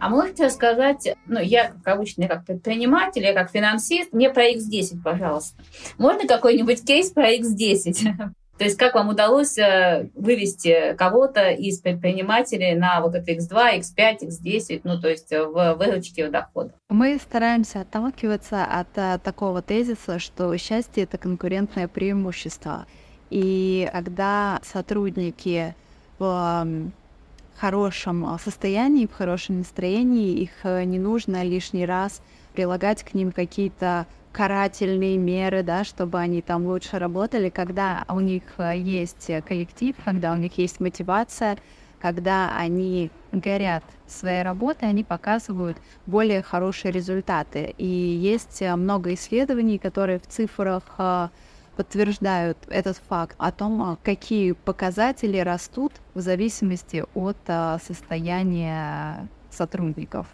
А 0.00 0.08
можете 0.08 0.46
рассказать, 0.46 1.14
ну, 1.26 1.40
я, 1.40 1.68
как 1.68 1.94
обычно, 1.94 2.28
как 2.28 2.44
предприниматель, 2.44 3.22
я 3.22 3.32
как 3.32 3.50
финансист, 3.50 4.12
мне 4.12 4.30
про 4.30 4.50
X10, 4.50 5.02
пожалуйста. 5.02 5.62
Можно 5.96 6.26
какой-нибудь 6.26 6.84
кейс 6.84 7.10
про 7.10 7.34
X10? 7.34 8.32
То 8.60 8.64
есть 8.64 8.76
как 8.76 8.94
вам 8.94 9.08
удалось 9.08 9.56
э, 9.56 10.10
вывести 10.14 10.94
кого-то 10.98 11.48
из 11.48 11.80
предпринимателей 11.80 12.74
на 12.74 13.00
вот 13.00 13.14
это 13.14 13.32
X2, 13.32 13.80
X5, 13.80 14.28
X10, 14.28 14.82
ну 14.84 15.00
то 15.00 15.08
есть 15.08 15.30
в 15.30 15.76
выручке 15.78 16.28
дохода? 16.28 16.74
Мы 16.90 17.18
стараемся 17.18 17.80
отталкиваться 17.80 18.66
от 18.66 18.88
а, 18.96 19.16
такого 19.16 19.62
тезиса, 19.62 20.18
что 20.18 20.54
счастье— 20.58 21.04
это 21.04 21.16
конкурентное 21.16 21.88
преимущество. 21.88 22.84
И 23.30 23.88
когда 23.94 24.60
сотрудники 24.62 25.74
в 26.18 26.90
хорошем 27.56 28.38
состоянии, 28.44 29.06
в 29.06 29.14
хорошем 29.14 29.60
настроении, 29.60 30.34
их 30.34 30.50
э, 30.64 30.84
не 30.84 30.98
нужно 30.98 31.42
лишний 31.44 31.86
раз 31.86 32.20
прилагать 32.52 33.04
к 33.04 33.14
ним 33.14 33.32
какие-то 33.32 34.06
карательные 34.32 35.18
меры, 35.18 35.62
да, 35.62 35.84
чтобы 35.84 36.18
они 36.18 36.42
там 36.42 36.66
лучше 36.66 36.98
работали, 36.98 37.48
когда 37.48 38.04
у 38.08 38.20
них 38.20 38.42
э, 38.58 38.78
есть 38.78 39.30
коллектив, 39.46 39.96
когда 40.04 40.32
у 40.32 40.36
них 40.36 40.56
есть 40.58 40.80
мотивация, 40.80 41.58
когда 42.00 42.56
они 42.56 43.10
горят 43.32 43.84
своей 44.06 44.42
работой, 44.42 44.88
они 44.88 45.04
показывают 45.04 45.76
более 46.06 46.42
хорошие 46.42 46.92
результаты. 46.92 47.74
И 47.76 47.86
есть 47.86 48.62
э, 48.62 48.74
много 48.76 49.14
исследований, 49.14 49.78
которые 49.78 50.18
в 50.18 50.26
цифрах 50.26 51.30
подтверждают 51.76 52.58
этот 52.68 52.98
факт 53.08 53.34
о 53.38 53.52
том, 53.52 53.98
какие 54.02 54.52
показатели 54.52 55.38
растут 55.38 55.92
в 56.14 56.20
зависимости 56.20 57.04
от 57.14 57.38
состояния 57.82 59.28
сотрудников. 59.50 60.26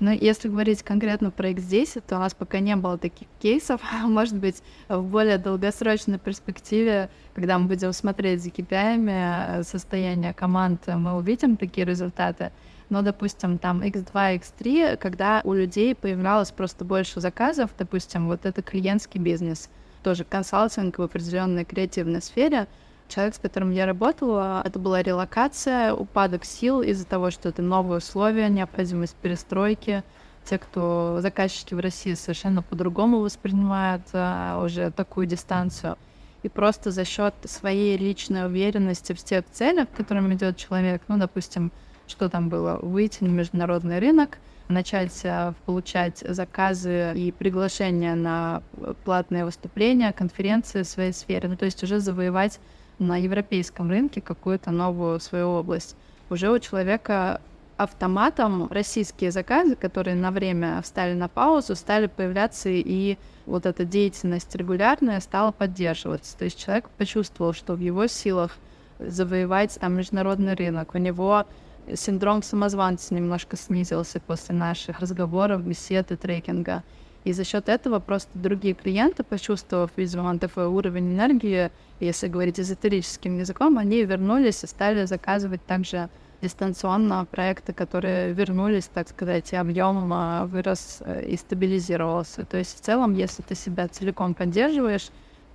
Но 0.00 0.10
если 0.10 0.48
говорить 0.48 0.82
конкретно 0.82 1.30
про 1.30 1.50
X10, 1.50 2.02
то 2.06 2.16
у 2.16 2.18
нас 2.18 2.34
пока 2.34 2.58
не 2.58 2.74
было 2.76 2.98
таких 2.98 3.28
кейсов. 3.40 3.80
Может 4.04 4.36
быть, 4.36 4.62
в 4.88 5.02
более 5.02 5.38
долгосрочной 5.38 6.18
перспективе, 6.18 7.10
когда 7.34 7.58
мы 7.58 7.68
будем 7.68 7.92
смотреть 7.92 8.42
за 8.42 8.50
KPI 8.50 9.08
э, 9.08 9.62
состояние 9.62 10.34
команд, 10.34 10.86
мы 10.86 11.16
увидим 11.16 11.56
такие 11.56 11.86
результаты. 11.86 12.50
Но, 12.90 13.02
допустим, 13.02 13.58
там 13.58 13.82
X2, 13.82 14.40
X3, 14.40 14.96
когда 14.96 15.40
у 15.44 15.54
людей 15.54 15.94
появлялось 15.94 16.50
просто 16.50 16.84
больше 16.84 17.20
заказов, 17.20 17.70
допустим, 17.78 18.26
вот 18.26 18.44
это 18.44 18.62
клиентский 18.62 19.20
бизнес— 19.20 19.70
тоже 20.04 20.22
консалтинг 20.24 20.98
в 20.98 21.02
определенной 21.02 21.64
креативной 21.64 22.22
сфере. 22.22 22.68
Человек, 23.08 23.34
с 23.34 23.38
которым 23.38 23.70
я 23.70 23.86
работала, 23.86 24.62
это 24.64 24.78
была 24.78 25.02
релокация, 25.02 25.92
упадок 25.92 26.44
сил 26.44 26.82
из-за 26.82 27.06
того, 27.06 27.30
что 27.30 27.48
это 27.48 27.62
новые 27.62 27.98
условия, 27.98 28.48
необходимость 28.48 29.14
перестройки. 29.16 30.02
Те, 30.44 30.58
кто 30.58 31.18
заказчики 31.20 31.74
в 31.74 31.80
России 31.80 32.14
совершенно 32.14 32.62
по-другому 32.62 33.20
воспринимают 33.20 34.02
а, 34.12 34.62
уже 34.62 34.90
такую 34.90 35.26
дистанцию. 35.26 35.96
И 36.42 36.48
просто 36.48 36.90
за 36.90 37.04
счет 37.04 37.34
своей 37.44 37.96
личной 37.96 38.46
уверенности 38.46 39.14
в 39.14 39.22
тех 39.22 39.44
целях, 39.52 39.88
к 39.88 39.96
которым 39.96 40.32
идет 40.34 40.56
человек, 40.56 41.02
ну, 41.08 41.16
допустим, 41.18 41.72
что 42.06 42.28
там 42.28 42.50
было, 42.50 42.78
выйти 42.82 43.24
на 43.24 43.28
международный 43.28 43.98
рынок— 43.98 44.38
начать 44.68 45.20
э, 45.24 45.52
получать 45.66 46.18
заказы 46.26 47.12
и 47.14 47.32
приглашения 47.32 48.14
на 48.14 48.62
платные 49.04 49.44
выступления, 49.44 50.12
конференции 50.12 50.82
в 50.82 50.86
своей 50.86 51.12
сфере, 51.12 51.48
ну 51.48 51.56
то 51.56 51.64
есть 51.64 51.82
уже 51.82 52.00
завоевать 52.00 52.60
на 52.98 53.16
европейском 53.16 53.90
рынке 53.90 54.20
какую-то 54.20 54.70
новую 54.70 55.20
свою 55.20 55.48
область. 55.48 55.96
Уже 56.30 56.50
у 56.50 56.58
человека 56.58 57.40
автоматом 57.76 58.68
российские 58.70 59.30
заказы, 59.30 59.74
которые 59.74 60.14
на 60.14 60.30
время 60.30 60.80
встали 60.82 61.14
на 61.14 61.28
паузу, 61.28 61.74
стали 61.74 62.06
появляться, 62.06 62.68
и 62.68 63.18
вот 63.46 63.66
эта 63.66 63.84
деятельность 63.84 64.54
регулярная 64.54 65.20
стала 65.20 65.50
поддерживаться. 65.50 66.36
То 66.38 66.44
есть 66.44 66.62
человек 66.62 66.88
почувствовал, 66.90 67.52
что 67.52 67.74
в 67.74 67.80
его 67.80 68.06
силах 68.06 68.52
завоевать 68.98 69.76
там 69.80 69.96
международный 69.96 70.54
рынок. 70.54 70.94
У 70.94 70.98
него 70.98 71.46
синдром 71.92 72.42
самозванца 72.42 73.14
немножко 73.14 73.56
снизился 73.56 74.20
после 74.20 74.54
наших 74.54 75.00
разговоров, 75.00 75.62
бесед 75.62 76.12
и 76.12 76.16
трекинга. 76.16 76.82
И 77.24 77.32
за 77.32 77.44
счет 77.44 77.68
этого 77.70 78.00
просто 78.00 78.30
другие 78.34 78.74
клиенты, 78.74 79.22
почувствовав, 79.22 79.90
видимо, 79.96 80.38
такой 80.38 80.66
уровень 80.66 81.14
энергии, 81.14 81.70
если 81.98 82.28
говорить 82.28 82.60
эзотерическим 82.60 83.38
языком, 83.38 83.78
они 83.78 84.04
вернулись 84.04 84.62
и 84.62 84.66
стали 84.66 85.06
заказывать 85.06 85.64
также 85.64 86.10
дистанционно 86.42 87.24
проекты, 87.24 87.72
которые 87.72 88.34
вернулись, 88.34 88.90
так 88.92 89.08
сказать, 89.08 89.50
и 89.54 89.56
объем 89.56 90.12
а, 90.12 90.44
вырос 90.44 90.98
э, 91.00 91.24
и 91.24 91.36
стабилизировался. 91.38 92.44
То 92.44 92.58
есть 92.58 92.76
в 92.76 92.80
целом, 92.80 93.14
если 93.14 93.40
ты 93.40 93.54
себя 93.54 93.88
целиком 93.88 94.34
поддерживаешь, 94.34 95.08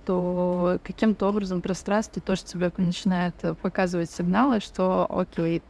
то 0.04 0.80
каким-то 0.82 1.28
образом 1.28 1.60
пространство 1.60 2.20
тоже 2.20 2.42
тебе 2.42 2.72
начинает 2.76 3.34
показывать 3.62 4.10
сигналы, 4.10 4.58
что 4.58 5.06
окей, 5.08 5.62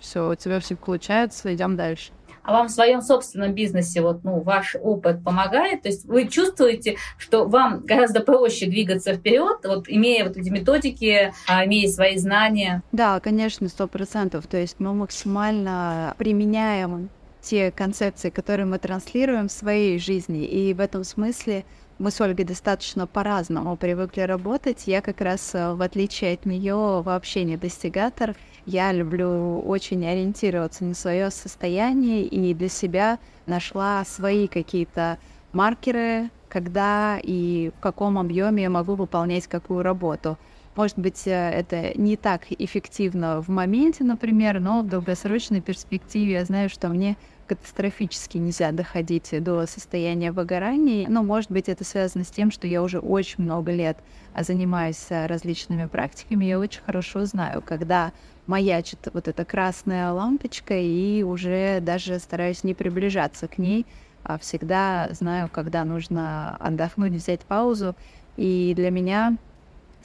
все, 0.00 0.30
у 0.30 0.34
тебя 0.34 0.60
все 0.60 0.76
получается, 0.76 1.54
идем 1.54 1.76
дальше 1.76 2.12
а 2.42 2.52
вам 2.52 2.68
в 2.68 2.70
своем 2.70 3.02
собственном 3.02 3.54
бизнесе 3.54 4.02
вот, 4.02 4.24
ну, 4.24 4.40
ваш 4.40 4.76
опыт 4.80 5.22
помогает, 5.24 5.82
то 5.82 5.88
есть 5.88 6.04
вы 6.04 6.28
чувствуете, 6.28 6.96
что 7.18 7.46
вам 7.46 7.80
гораздо 7.80 8.20
проще 8.20 8.66
двигаться 8.66 9.14
вперед, 9.14 9.58
вот 9.64 9.84
имея 9.88 10.24
вот 10.24 10.36
эти 10.36 10.48
методики, 10.48 11.32
а, 11.48 11.64
имея 11.66 11.88
свои 11.88 12.16
знания? 12.16 12.82
Да, 12.92 13.20
конечно, 13.20 13.68
сто 13.68 13.86
процентов. 13.86 14.46
То 14.46 14.56
есть 14.56 14.76
мы 14.78 14.94
максимально 14.94 16.14
применяем 16.18 17.10
те 17.42 17.70
концепции, 17.70 18.30
которые 18.30 18.66
мы 18.66 18.78
транслируем 18.78 19.48
в 19.48 19.52
своей 19.52 19.98
жизни. 19.98 20.44
И 20.44 20.72
в 20.74 20.80
этом 20.80 21.04
смысле 21.04 21.64
мы 21.98 22.10
с 22.10 22.20
Ольгой 22.20 22.44
достаточно 22.44 23.06
по-разному 23.06 23.76
привыкли 23.76 24.22
работать. 24.22 24.84
Я 24.86 25.00
как 25.00 25.20
раз, 25.20 25.54
э, 25.54 25.74
в 25.74 25.82
отличие 25.82 26.34
от 26.34 26.46
нее, 26.46 27.02
вообще 27.02 27.44
не 27.44 27.56
достигатор. 27.56 28.34
Я 28.66 28.92
люблю 28.92 29.60
очень 29.60 30.06
ориентироваться 30.06 30.84
на 30.84 30.94
свое 30.94 31.30
состояние 31.30 32.24
и 32.24 32.54
для 32.54 32.68
себя 32.68 33.18
нашла 33.46 34.04
свои 34.04 34.46
какие-то 34.46 35.18
маркеры, 35.52 36.30
когда 36.48 37.18
и 37.22 37.70
в 37.76 37.80
каком 37.80 38.18
объеме 38.18 38.64
я 38.64 38.70
могу 38.70 38.94
выполнять 38.94 39.46
какую 39.46 39.82
работу. 39.82 40.38
Может 40.74 40.98
быть, 40.98 41.26
э, 41.26 41.30
это 41.30 41.98
не 41.98 42.16
так 42.16 42.42
эффективно 42.50 43.42
в 43.42 43.48
моменте, 43.48 44.04
например, 44.04 44.60
но 44.60 44.82
в 44.82 44.88
долгосрочной 44.88 45.60
перспективе 45.60 46.32
я 46.32 46.44
знаю, 46.44 46.70
что 46.70 46.88
мне 46.88 47.16
катастрофически 47.46 48.38
нельзя 48.38 48.72
доходить 48.72 49.30
до 49.42 49.66
состояния 49.66 50.32
выгорания. 50.32 51.08
Но, 51.08 51.22
может 51.22 51.50
быть, 51.50 51.68
это 51.68 51.84
связано 51.84 52.24
с 52.24 52.30
тем, 52.30 52.50
что 52.50 52.66
я 52.66 52.82
уже 52.82 52.98
очень 52.98 53.44
много 53.44 53.72
лет 53.72 53.98
занимаюсь 54.38 55.06
э, 55.10 55.26
различными 55.26 55.86
практиками. 55.86 56.44
Я 56.44 56.58
очень 56.58 56.82
хорошо 56.82 57.24
знаю, 57.24 57.62
когда 57.62 58.12
маячит 58.46 59.08
вот 59.12 59.28
эта 59.28 59.44
красная 59.44 60.10
лампочка, 60.12 60.74
и 60.74 61.22
уже 61.22 61.80
даже 61.80 62.18
стараюсь 62.18 62.64
не 62.64 62.74
приближаться 62.74 63.48
к 63.48 63.58
ней, 63.58 63.86
а 64.24 64.38
всегда 64.38 65.08
знаю, 65.12 65.48
когда 65.52 65.84
нужно 65.84 66.56
отдохнуть, 66.56 67.12
взять 67.12 67.40
паузу. 67.40 67.94
И 68.36 68.72
для 68.74 68.90
меня 68.90 69.36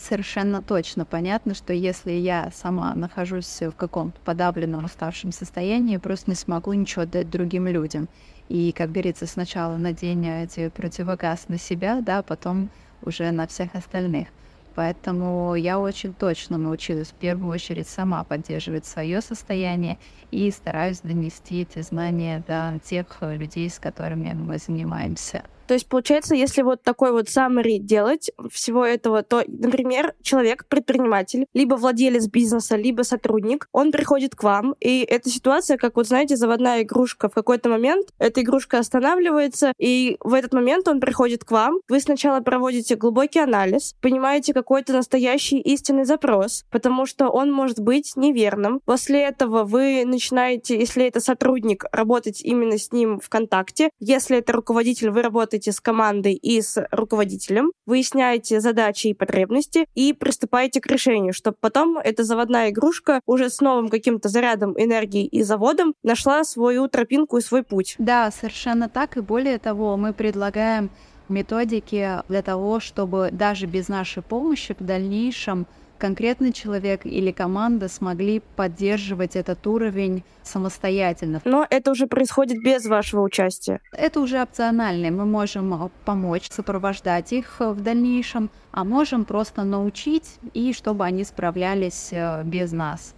совершенно 0.02 0.62
точно 0.62 1.06
понятно, 1.06 1.54
что 1.54 1.74
если 1.74 2.12
я 2.12 2.52
сама 2.54 2.94
нахожусь 2.96 3.62
в 3.62 3.72
каком-то 3.72 4.20
подавленном, 4.22 4.86
уставшем 4.86 5.32
состоянии, 5.32 5.98
просто 5.98 6.32
не 6.32 6.36
смогу 6.36 6.74
ничего 6.74 7.06
дать 7.06 7.30
другим 7.30 7.68
людям. 7.68 8.08
И, 8.50 8.72
как 8.72 8.92
говорится, 8.92 9.28
сначала 9.28 9.78
надень 9.78 10.28
эти 10.28 10.70
противогаз 10.70 11.50
на 11.50 11.58
себя, 11.58 12.02
да, 12.02 12.22
потом 12.22 12.70
уже 13.02 13.32
на 13.32 13.48
всех 13.48 13.76
остальных. 13.76 14.28
Поэтому 14.76 15.56
я 15.56 15.80
очень 15.80 16.14
точно 16.14 16.58
научилась 16.58 17.08
в 17.08 17.16
первую 17.16 17.52
очередь 17.52 17.88
сама 17.88 18.24
поддерживать 18.24 18.86
свое 18.86 19.22
состояние 19.22 19.98
и 20.30 20.52
стараюсь 20.52 21.02
донести 21.02 21.64
эти 21.64 21.82
знания 21.82 22.44
до 22.48 22.80
тех 22.86 23.08
людей, 23.22 23.70
с 23.72 23.80
которыми 23.80 24.34
мы 24.34 24.60
занимаемся. 24.60 25.44
То 25.68 25.74
есть, 25.74 25.88
получается, 25.88 26.36
если 26.36 26.62
вот 26.62 26.82
такой 26.84 27.12
вот 27.12 27.28
summary 27.28 27.78
делать 27.78 28.32
всего 28.52 28.86
этого, 28.86 29.24
то, 29.24 29.44
например, 29.48 30.14
человек, 30.22 30.66
предприниматель, 30.68 31.46
либо 31.54 31.76
владелец 31.76 32.28
бизнеса, 32.28 32.76
либо 32.76 33.02
сотрудник, 33.04 33.68
он 33.72 33.92
приходит 33.92 34.36
к 34.36 34.44
вам, 34.44 34.76
и 34.80 35.02
эта 35.02 35.30
ситуация, 35.30 35.78
как 35.78 35.96
вот, 35.96 36.08
знаете, 36.08 36.36
заводная 36.36 36.84
игрушка. 36.84 37.30
В 37.30 37.34
какой-то 37.34 37.70
момент 37.70 38.10
эта 38.18 38.42
игрушка 38.42 38.80
останавливается, 38.80 39.74
и 39.78 40.18
в 40.22 40.34
этот 40.34 40.54
момент 40.54 40.88
он 40.88 41.00
приходит 41.00 41.44
к 41.44 41.52
вам. 41.52 41.80
Вы 41.90 42.00
сначала 42.00 42.40
проводите 42.40 42.96
глубокий 42.96 43.40
анализ, 43.40 43.96
понимаете 44.02 44.54
какой-то 44.54 44.94
настоящий 44.94 45.60
истинный 45.60 46.06
запрос, 46.06 46.66
потому 46.72 47.06
что 47.06 47.30
он 47.30 47.52
может 47.52 47.80
быть 47.80 48.14
неверным. 48.16 48.80
После 48.86 49.24
этого 49.24 49.64
вы 49.64 50.06
начинаете, 50.06 50.80
если 50.80 51.06
это 51.06 51.20
сотрудник, 51.20 51.86
работать 51.92 52.42
именно 52.42 52.78
с 52.78 52.92
ним 52.92 53.20
в 53.20 53.30
контакте. 53.30 53.90
Если 54.00 54.38
это 54.38 54.54
руководитель, 54.54 55.10
вы 55.10 55.22
работаете 55.22 55.57
работаете 55.58 55.72
с 55.72 55.80
командой 55.80 56.34
и 56.34 56.62
с 56.62 56.88
руководителем, 56.92 57.72
выясняете 57.86 58.60
задачи 58.60 59.08
и 59.08 59.14
потребности 59.14 59.86
и 59.96 60.14
приступаете 60.14 60.82
к 60.82 60.88
решению, 60.88 61.34
чтобы 61.34 61.58
потом 61.60 61.98
эта 61.98 62.24
заводная 62.24 62.70
игрушка 62.70 63.22
уже 63.26 63.50
с 63.50 63.62
новым 63.62 63.90
каким-то 63.90 64.30
зарядом 64.30 64.74
энергии 64.78 65.26
и 65.26 65.44
заводом 65.44 65.94
нашла 66.04 66.44
свою 66.44 66.88
тропинку 66.88 67.38
и 67.38 67.42
свой 67.42 67.64
путь. 67.64 67.96
Да, 67.98 68.32
совершенно 68.32 68.88
так. 68.88 69.18
И 69.18 69.22
более 69.22 69.58
того, 69.58 69.98
мы 69.98 70.14
предлагаем 70.14 70.90
методики 71.30 72.22
для 72.30 72.42
того, 72.42 72.80
чтобы 72.80 73.30
даже 73.32 73.66
без 73.66 73.90
нашей 73.90 74.22
помощи 74.24 74.76
в 74.80 74.84
дальнейшем 74.84 75.66
конкретный 75.98 76.54
человек 76.54 77.06
или 77.06 77.32
команда 77.32 77.88
смогли 77.88 78.42
поддерживать 78.56 79.36
этот 79.36 79.66
уровень 79.68 80.24
самостоятельно. 80.44 81.42
Но 81.46 81.66
это 81.70 81.92
уже 81.92 82.08
происходит 82.08 82.64
без 82.64 82.86
вашего 82.86 83.22
участия. 83.22 83.82
Это 83.92 84.20
уже 84.20 84.42
опционально. 84.42 85.12
Мы 85.12 85.26
можем 85.26 85.74
а, 85.74 85.90
помочь, 86.06 86.50
сопровождать 86.50 87.34
их 87.34 87.58
э, 87.60 87.72
в 87.72 87.82
дальнейшем, 87.82 88.50
а 88.72 88.84
можем 88.84 89.26
просто 89.26 89.64
научить, 89.64 90.40
и 90.54 90.74
чтобы 90.74 91.06
они 91.06 91.24
справлялись 91.24 92.10
э, 92.12 92.44
без 92.44 92.72
нас 92.72 93.14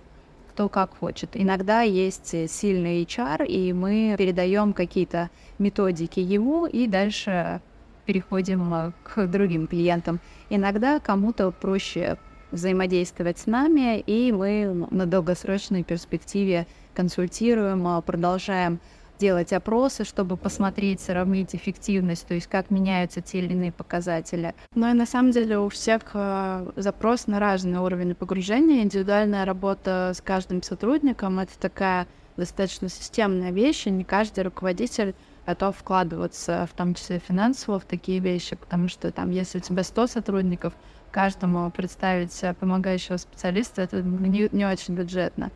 кто 0.49 0.67
как 0.67 0.97
хочет. 0.97 1.29
Иногда 1.35 1.83
есть 1.83 2.33
э, 2.33 2.47
сильный 2.49 3.03
HR, 3.03 3.45
и 3.45 3.71
мы 3.71 4.15
передаем 4.17 4.73
какие-то 4.73 5.29
методики 5.57 6.19
ему, 6.19 6.65
и 6.65 6.85
дальше 6.85 7.61
переходим 8.05 8.93
к 9.03 9.27
другим 9.27 9.67
клиентам. 9.67 10.19
Иногда 10.49 10.99
кому-то 10.99 11.51
проще 11.51 12.17
взаимодействовать 12.51 13.39
с 13.39 13.45
нами, 13.45 13.99
и 13.99 14.31
мы 14.31 14.87
на 14.91 15.05
долгосрочной 15.05 15.83
перспективе 15.83 16.67
консультируем, 16.93 17.87
а, 17.87 18.01
продолжаем 18.01 18.79
делать 19.19 19.53
опросы, 19.53 20.05
чтобы 20.05 20.37
посмотреть, 20.37 21.01
сравнить 21.01 21.53
эффективность, 21.53 22.25
то 22.25 22.33
есть 22.33 22.47
как 22.47 22.71
меняются 22.71 23.21
те 23.21 23.39
или 23.39 23.53
иные 23.53 23.71
показатели. 23.71 24.55
Но 24.73 24.89
и 24.89 24.93
на 24.93 25.05
самом 25.05 25.31
деле 25.31 25.59
у 25.59 25.69
всех 25.69 26.01
э, 26.13 26.71
запрос 26.77 27.27
на 27.27 27.39
разный 27.39 27.79
уровень 27.79 28.15
погружения. 28.15 28.81
Индивидуальная 28.81 29.45
работа 29.45 30.13
с 30.15 30.21
каждым 30.21 30.63
сотрудником— 30.63 31.39
это 31.39 31.51
такая 31.59 32.07
достаточно 32.37 32.87
системная 32.87 33.51
вещь, 33.51 33.85
и 33.85 33.91
не 33.91 34.05
каждый 34.05 34.45
руководитель 34.45 35.13
готов 35.45 35.77
вкладываться, 35.77 36.67
в 36.71 36.77
том 36.77 36.93
числе 36.93 37.19
финансово, 37.19 37.79
в 37.79 37.85
такие 37.85 38.19
вещи, 38.19 38.55
потому 38.55 38.87
что 38.87 39.11
там, 39.11 39.31
если 39.31 39.57
у 39.57 39.61
тебя 39.61 39.83
100 39.83 40.07
сотрудников, 40.07 40.73
каждому 41.09 41.69
представить 41.71 42.43
помогающего 42.59 43.17
специалиста, 43.17 43.81
это 43.81 44.01
не, 44.01 44.49
не 44.51 44.65
очень 44.65 44.95
бюджетно. 44.95 45.51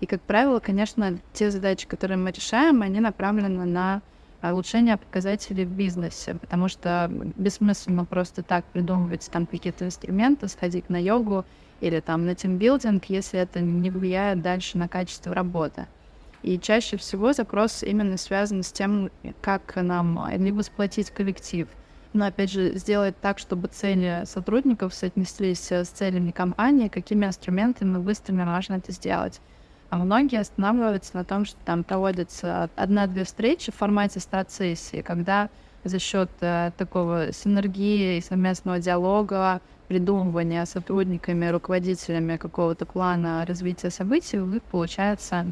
И, 0.00 0.06
как 0.06 0.20
правило, 0.20 0.60
конечно, 0.60 1.18
те 1.32 1.50
задачи, 1.50 1.86
которые 1.86 2.18
мы 2.18 2.30
решаем, 2.30 2.82
они 2.82 3.00
направлены 3.00 3.64
на 3.64 4.02
улучшение 4.42 4.96
показателей 4.96 5.64
в 5.64 5.70
бизнесе, 5.70 6.34
потому 6.34 6.68
что 6.68 7.10
бессмысленно 7.36 8.04
просто 8.04 8.42
так 8.42 8.64
придумывать 8.66 9.28
там 9.32 9.46
какие-то 9.46 9.86
инструменты, 9.86 10.48
сходить 10.48 10.90
на 10.90 11.02
йогу 11.02 11.44
или 11.80 12.00
там 12.00 12.26
на 12.26 12.34
тимбилдинг, 12.34 13.06
если 13.06 13.40
это 13.40 13.60
не 13.60 13.90
влияет 13.90 14.42
дальше 14.42 14.78
на 14.78 14.88
качество 14.88 15.34
работы. 15.34 15.86
И 16.42 16.58
чаще 16.58 16.96
всего 16.96 17.32
запрос 17.32 17.82
именно 17.82 18.18
связан 18.18 18.62
с 18.62 18.70
тем, 18.70 19.10
как 19.40 19.74
нам 19.76 20.28
либо 20.36 20.62
сплотить 20.62 21.10
коллектив– 21.10 21.68
но 22.16 22.26
опять 22.26 22.50
же 22.50 22.74
сделать 22.76 23.14
так, 23.20 23.38
чтобы 23.38 23.68
цели 23.68 24.22
сотрудников 24.24 24.94
соотнеслись 24.94 25.70
с 25.70 25.88
целями 25.88 26.30
компании, 26.30 26.88
какими 26.88 27.26
инструментами 27.26 27.98
быстро 27.98 28.34
можно 28.34 28.74
это 28.74 28.92
сделать. 28.92 29.40
А 29.90 29.98
многие 29.98 30.40
останавливаются 30.40 31.16
на 31.16 31.24
том, 31.24 31.44
что 31.44 31.58
там 31.64 31.84
проводятся 31.84 32.68
одна-две 32.74 33.24
встречи 33.24 33.70
в 33.70 33.76
формате 33.76 34.18
стат-сессии, 34.18 35.02
когда 35.02 35.48
за 35.84 36.00
счет 36.00 36.30
э, 36.40 36.72
такого 36.76 37.32
синергии 37.32 38.18
и 38.18 38.20
совместного 38.20 38.80
диалога, 38.80 39.60
придумывания 39.86 40.64
сотрудниками, 40.64 41.46
руководителями 41.46 42.36
какого-то 42.36 42.86
плана 42.86 43.44
развития 43.46 43.90
событий, 43.90 44.38
у 44.40 44.46
них 44.46 44.62
получается 44.64 45.46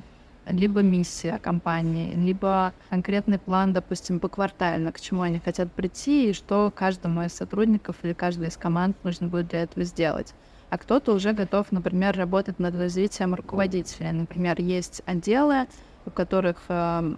либо 0.47 0.83
миссия 0.83 1.39
компании, 1.39 2.15
либо 2.15 2.73
конкретный 2.91 3.39
план, 3.39 3.73
допустим, 3.73 4.21
поквартально, 4.21 4.93
к 4.93 5.01
чему 5.01 5.23
они 5.23 5.39
хотят 5.39 5.73
прийти 5.73 6.31
и 6.31 6.33
что 6.33 6.73
каждому 6.75 7.23
из 7.23 7.33
сотрудников 7.33 7.97
или 8.03 8.13
каждой 8.13 8.49
из 8.49 8.57
команд 8.57 8.97
нужно 9.05 9.29
будет 9.29 9.49
для 9.49 9.63
этого 9.63 9.85
сделать. 9.85 10.35
А 10.71 10.79
кто-то 10.79 11.13
уже 11.13 11.33
готов, 11.33 11.71
например, 11.73 12.17
работать 12.17 12.59
над 12.59 12.75
развитием 12.75 13.35
руководителя. 13.35 14.13
Например, 14.13 14.61
есть 14.61 15.03
отделы, 15.07 15.67
у 16.05 16.11
которых 16.11 16.57
э, 16.69 17.15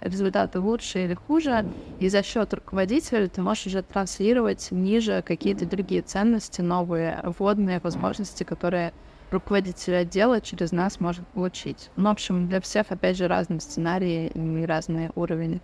результаты 0.00 0.60
лучше 0.60 1.04
или 1.04 1.14
хуже, 1.14 1.66
и 1.98 2.08
за 2.08 2.22
счет 2.22 2.52
руководителя 2.52 3.28
ты 3.28 3.40
можешь 3.42 3.66
уже 3.66 3.82
транслировать 3.82 4.68
ниже 4.70 5.22
какие-то 5.22 5.66
другие 5.66 6.02
ценности, 6.02 6.60
новые 6.60 7.20
вводные 7.38 7.80
возможности, 7.80 8.44
которые 8.44 8.92
руководитель 9.30 9.96
отдела 9.96 10.40
через 10.40 10.72
нас 10.72 11.00
может 11.00 11.26
получить. 11.28 11.90
Ну, 11.96 12.08
в 12.08 12.12
общем, 12.12 12.48
для 12.48 12.60
всех, 12.60 12.86
опять 12.90 13.16
же, 13.16 13.28
разные 13.28 13.60
сценарии 13.60 14.28
и 14.28 14.64
разные 14.66 15.10
уровни 15.14 15.60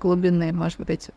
глубины, 0.00 0.52
может 0.52 0.80
быть. 0.80 1.10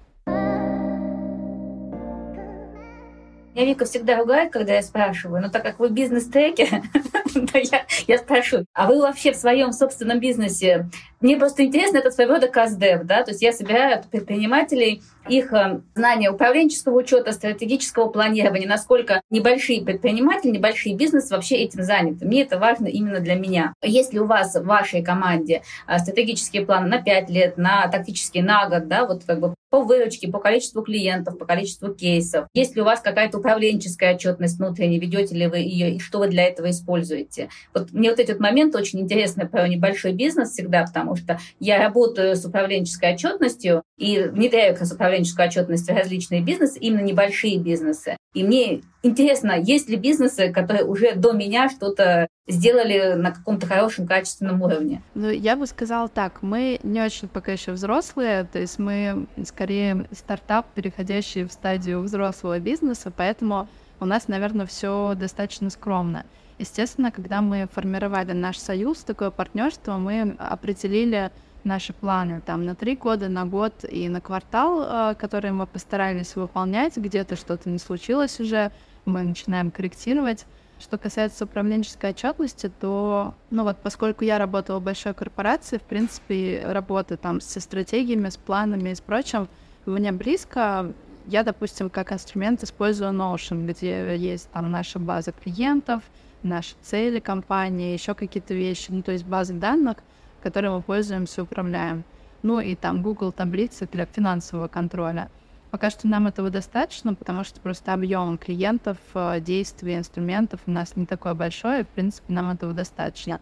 Меня 3.56 3.66
Вика 3.68 3.86
всегда 3.86 4.18
ругает, 4.18 4.52
когда 4.52 4.74
я 4.74 4.82
спрашиваю, 4.82 5.40
но 5.42 5.50
так 5.50 5.62
как 5.62 5.78
вы 5.78 5.90
бизнес-треки, 5.90 6.68
то 7.52 7.60
я, 7.60 7.86
я 8.08 8.18
спрашиваю, 8.18 8.66
а 8.74 8.88
вы 8.88 9.00
вообще 9.00 9.32
в 9.32 9.36
своем 9.36 9.72
собственном 9.72 10.20
бизнесе? 10.20 10.90
Мне 11.24 11.38
просто 11.38 11.64
интересно, 11.64 12.00
это 12.00 12.12
своего 12.12 12.34
рода 12.34 12.50
каздев, 12.50 13.04
да, 13.04 13.24
то 13.24 13.32
есть 13.32 13.42
я 13.42 13.54
собираю 13.54 14.04
предпринимателей, 14.12 15.02
их 15.30 15.54
э, 15.54 15.80
знания 15.96 16.30
управленческого 16.30 16.98
учета, 16.98 17.32
стратегического 17.32 18.10
планирования, 18.10 18.68
насколько 18.68 19.22
небольшие 19.30 19.82
предприниматели, 19.82 20.52
небольшие 20.52 20.96
бизнесы 20.96 21.34
вообще 21.34 21.56
этим 21.56 21.84
заняты. 21.84 22.26
Мне 22.26 22.42
это 22.42 22.60
важно 22.60 22.88
именно 22.88 23.22
для 23.22 23.36
меня. 23.36 23.74
Если 23.82 24.20
у 24.20 24.26
вас 24.26 24.54
в 24.54 24.66
вашей 24.66 25.02
команде 25.02 25.64
э, 25.88 25.98
стратегические 25.98 26.66
планы 26.66 26.88
на 26.88 27.02
5 27.02 27.30
лет, 27.30 27.58
на 27.58 27.88
тактические 27.88 28.44
на 28.44 28.68
год, 28.68 28.90
да, 28.90 29.06
вот 29.06 29.24
как 29.26 29.40
бы 29.40 29.56
по 29.70 29.82
выручке, 29.82 30.28
по 30.28 30.40
количеству 30.40 30.84
клиентов, 30.84 31.40
по 31.40 31.46
количеству 31.46 31.96
кейсов. 31.96 32.46
Есть 32.54 32.76
ли 32.76 32.84
у 32.84 32.86
вас 32.86 33.00
какая-то 33.00 33.40
управленческая 33.40 34.14
отчетность 34.14 34.60
внутренняя, 34.60 35.00
ведете 35.00 35.34
ли 35.34 35.48
вы 35.48 35.58
ее 35.58 35.96
и 35.96 36.00
что 36.00 36.20
вы 36.20 36.28
для 36.28 36.44
этого 36.44 36.70
используете? 36.70 37.50
Вот 37.74 37.92
мне 37.92 38.12
вот 38.12 38.20
этот 38.20 38.40
момент 38.40 38.76
очень 38.76 39.00
интересный 39.00 39.48
про 39.48 39.68
небольшой 39.68 40.14
бизнес 40.14 40.52
всегда, 40.52 40.84
потому 40.84 41.13
что 41.16 41.40
я 41.60 41.78
работаю 41.78 42.36
с 42.36 42.46
управленческой 42.46 43.14
отчетностью 43.14 43.84
и 43.98 44.20
внедряю 44.20 44.74
как 44.74 44.82
раз 44.82 44.92
управленческую 44.92 45.48
отчетность 45.48 45.90
в 45.90 45.96
различные 45.96 46.42
бизнесы, 46.42 46.80
именно 46.80 47.02
небольшие 47.02 47.58
бизнесы. 47.60 48.18
И 48.34 48.44
мне 48.44 48.82
интересно, 49.04 49.54
есть 49.60 49.90
ли 49.90 49.96
бизнесы, 49.96 50.52
которые 50.52 50.86
уже 50.86 51.14
до 51.16 51.34
меня 51.34 51.70
что-то 51.70 52.28
сделали 52.48 53.14
на 53.14 53.32
каком-то 53.32 53.68
хорошем, 53.68 54.08
качественном 54.08 54.62
уровне? 54.62 55.02
Ну, 55.14 55.30
я 55.30 55.56
бы 55.56 55.68
сказала 55.68 56.10
так, 56.10 56.42
мы 56.42 56.80
не 56.84 57.02
очень 57.02 57.28
пока 57.28 57.52
еще 57.52 57.72
взрослые, 57.72 58.46
то 58.46 58.60
есть 58.60 58.80
мы 58.80 59.28
скорее 59.46 60.08
стартап, 60.12 60.68
переходящий 60.74 61.44
в 61.44 61.52
стадию 61.52 62.02
взрослого 62.02 62.60
бизнеса, 62.60 63.12
поэтому 63.16 63.68
у 64.00 64.06
нас, 64.06 64.28
наверное, 64.28 64.66
все 64.66 65.14
достаточно 65.16 65.70
скромно. 65.70 66.26
Естественно, 66.60 67.12
когда 67.12 67.42
мы 67.42 67.68
формировали 67.72 68.34
наш 68.34 68.58
союз, 68.58 69.00
такое 69.00 69.32
партнерство, 69.32 69.98
мы 69.98 70.36
определили 70.38 71.32
наши 71.64 71.94
планы 71.94 72.42
там 72.46 72.66
на 72.66 72.76
три 72.76 72.96
года, 72.96 73.30
на 73.30 73.46
год 73.46 73.86
и 73.90 74.10
на 74.10 74.22
квартал, 74.22 75.12
э, 75.12 75.16
которые 75.16 75.54
мы 75.54 75.66
постарались 75.66 76.36
выполнять. 76.36 76.98
Где-то 76.98 77.36
что-то 77.36 77.70
не 77.70 77.80
случилось 77.80 78.40
уже, 78.40 78.72
мы 79.06 79.24
начинаем 79.24 79.72
корректировать. 79.72 80.46
Что 80.80 80.98
касается 80.98 81.46
управленческой 81.46 82.10
отчетности, 82.10 82.70
то, 82.80 83.36
ну 83.52 83.64
вот, 83.64 83.78
поскольку 83.82 84.26
я 84.26 84.38
работала 84.38 84.80
в 84.80 84.84
большой 84.84 85.14
корпорации, 85.14 85.78
в 85.78 85.84
принципе, 85.84 86.64
работа 86.66 87.16
там 87.16 87.40
со 87.40 87.62
стратегиями, 87.62 88.30
с 88.30 88.38
планами 88.38 88.90
и 88.90 88.96
с 88.96 89.02
прочим, 89.02 89.48
мне 89.86 90.12
близко. 90.12 90.92
Я, 91.26 91.44
допустим, 91.44 91.90
как 91.90 92.12
инструмент 92.12 92.64
использую 92.64 93.12
Notion, 93.12 93.66
где 93.66 94.18
есть 94.18 94.50
там 94.52 94.70
наша 94.72 95.00
база 95.00 95.32
клиентов, 95.32 96.04
наши 96.44 96.76
цели 96.82 97.20
компании, 97.20 97.94
еще 97.94 98.14
какие-то 98.14 98.54
вещи, 98.54 98.88
ну, 98.90 99.02
то 99.02 99.12
есть 99.12 99.26
базы 99.26 99.54
данных, 99.54 99.98
которой 100.42 100.72
мы 100.72 100.82
пользуемся, 100.82 101.44
управляем. 101.44 102.04
Ну 102.42 102.60
и 102.60 102.76
там 102.76 103.02
Google 103.02 103.32
таблицы 103.32 103.88
для 103.92 104.06
финансового 104.06 104.68
контроля. 104.68 105.30
Пока 105.72 105.90
что 105.90 106.08
нам 106.08 106.28
этого 106.28 106.50
достаточно, 106.50 107.16
потому 107.16 107.44
что 107.44 107.60
просто 107.60 107.94
объем 107.94 108.38
клиентов, 108.38 108.98
э, 109.16 109.40
действий, 109.40 109.98
инструментов 109.98 110.60
у 110.68 110.72
нас 110.72 110.96
не 110.96 111.06
такой 111.06 111.34
большой, 111.34 111.80
и, 111.80 111.84
в 111.84 111.88
принципе, 111.88 112.32
нам 112.34 112.52
этого 112.52 112.74
достаточно. 112.74 113.40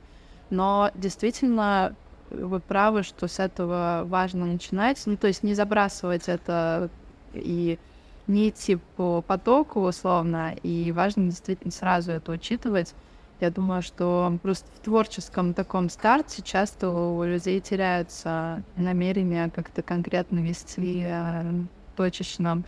Но 0.50 0.92
действительно, 0.96 1.96
вы 2.30 2.60
правы, 2.60 3.04
что 3.04 3.28
с 3.28 3.40
этого 3.40 4.04
важно 4.06 4.46
начинать. 4.46 5.02
Ну, 5.06 5.18
то 5.18 5.28
есть 5.28 5.44
не 5.44 5.56
забрасывать 5.56 6.30
это 6.30 6.90
и 7.34 7.80
не 8.28 8.50
идти 8.50 8.78
по 8.96 9.22
потоку 9.22 9.82
условно, 9.82 10.56
и 10.64 10.92
важно 10.92 11.26
действительно 11.26 11.72
сразу 11.72 12.12
это 12.12 12.32
учитывать. 12.32 12.94
Я 13.40 13.50
думаю, 13.50 13.82
что 13.82 14.38
просто 14.44 14.68
в 14.76 14.84
творческом 14.86 15.54
таком 15.56 15.90
старте 15.90 16.44
часто 16.44 16.90
у 16.90 17.24
людей 17.24 17.60
теряются 17.60 18.64
намерения 18.76 19.50
как-то 19.50 19.82
конкретно 19.82 20.40
вести 20.40 21.04
э, 21.04 21.52
точечно 21.96 22.64